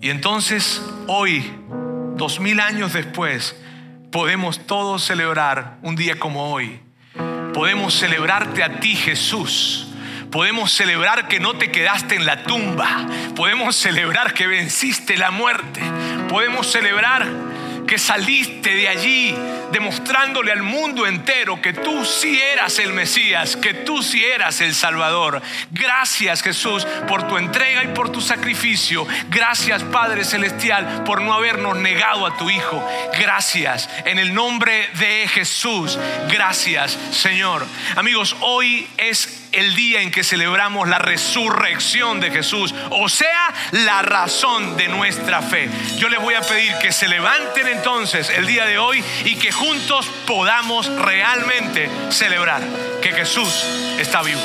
Y 0.02 0.10
entonces 0.10 0.82
hoy, 1.08 1.52
dos 2.16 2.40
mil 2.40 2.60
años 2.60 2.94
después, 2.94 3.56
podemos 4.16 4.66
todos 4.66 5.04
celebrar 5.04 5.76
un 5.82 5.98
día 5.98 6.18
como 6.18 6.50
hoy. 6.50 6.80
Podemos 7.54 7.94
celebrarte 7.94 8.64
a 8.64 8.80
ti, 8.80 8.96
Jesús. 8.96 9.88
Podemos 10.32 10.72
celebrar 10.72 11.28
que 11.28 11.42
no 11.42 11.56
te 11.56 11.70
quedaste 11.70 12.16
en 12.16 12.26
la 12.26 12.44
tumba. 12.44 13.08
Podemos 13.36 13.76
celebrar 13.76 14.34
que 14.34 14.48
venciste 14.48 15.18
la 15.18 15.32
muerte. 15.32 15.82
Podemos 16.30 16.66
celebrar 16.72 17.28
que 17.86 17.98
saliste 17.98 18.74
de 18.74 18.88
allí 18.88 19.36
demostrándole 19.76 20.54
al 20.54 20.64
mundo 20.64 21.06
entero 21.06 21.62
que 21.62 21.74
tú 21.74 22.06
sí 22.06 22.40
eras 22.40 22.80
el 22.80 22.94
Mesías, 22.94 23.58
que 23.58 23.74
tú 23.74 24.02
sí 24.02 24.24
eras 24.24 24.62
el 24.62 24.74
Salvador. 24.74 25.42
Gracias 25.72 26.42
Jesús 26.42 26.88
por 27.10 27.28
tu 27.28 27.38
entrega 27.38 27.84
y 27.84 27.88
por 27.88 28.10
tu 28.10 28.22
sacrificio. 28.22 29.06
Gracias 29.28 29.84
Padre 29.84 30.24
Celestial 30.24 31.04
por 31.04 31.22
no 31.22 31.34
habernos 31.34 31.76
negado 31.76 32.26
a 32.26 32.38
tu 32.38 32.50
Hijo. 32.50 32.88
Gracias 33.20 33.90
en 34.06 34.18
el 34.18 34.34
nombre 34.34 34.88
de 34.94 35.28
Jesús. 35.28 36.00
Gracias 36.32 36.98
Señor. 37.12 37.66
Amigos, 37.98 38.38
hoy 38.40 38.88
es 38.96 39.46
el 39.56 39.74
día 39.76 40.02
en 40.02 40.12
que 40.12 40.24
celebramos 40.24 40.88
la 40.88 41.00
resurrección 41.00 42.20
de 42.20 42.30
Jesús, 42.30 42.74
o 42.92 43.08
sea, 43.08 43.54
la 43.72 44.02
razón 44.02 44.76
de 44.76 44.88
nuestra 44.90 45.42
fe. 45.42 45.70
Yo 45.98 46.10
les 46.10 46.22
voy 46.22 46.34
a 46.34 46.42
pedir 46.42 46.74
que 46.82 46.92
se 46.92 47.08
levanten 47.08 47.68
entonces 47.68 48.30
el 48.30 48.46
día 48.46 48.66
de 48.66 48.78
hoy 48.78 49.04
y 49.24 49.36
que 49.36 49.52
juntos 49.66 50.06
podamos 50.28 50.88
realmente 50.96 51.90
celebrar 52.10 52.62
que 53.02 53.12
Jesús 53.12 53.64
está 54.00 54.22
vivo. 54.22 54.42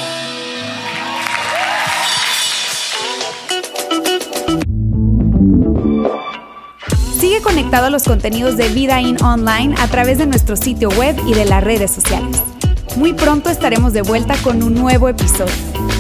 Sigue 7.18 7.42
conectado 7.42 7.86
a 7.86 7.90
los 7.90 8.04
contenidos 8.04 8.56
de 8.56 8.68
Vida 8.68 9.00
In 9.00 9.22
Online 9.22 9.74
a 9.78 9.88
través 9.88 10.18
de 10.18 10.26
nuestro 10.26 10.56
sitio 10.56 10.88
web 10.90 11.16
y 11.26 11.34
de 11.34 11.44
las 11.44 11.62
redes 11.62 11.90
sociales. 11.90 12.42
Muy 12.96 13.12
pronto 13.12 13.50
estaremos 13.50 13.92
de 13.92 14.02
vuelta 14.02 14.36
con 14.42 14.62
un 14.62 14.74
nuevo 14.74 15.08
episodio. 15.08 15.99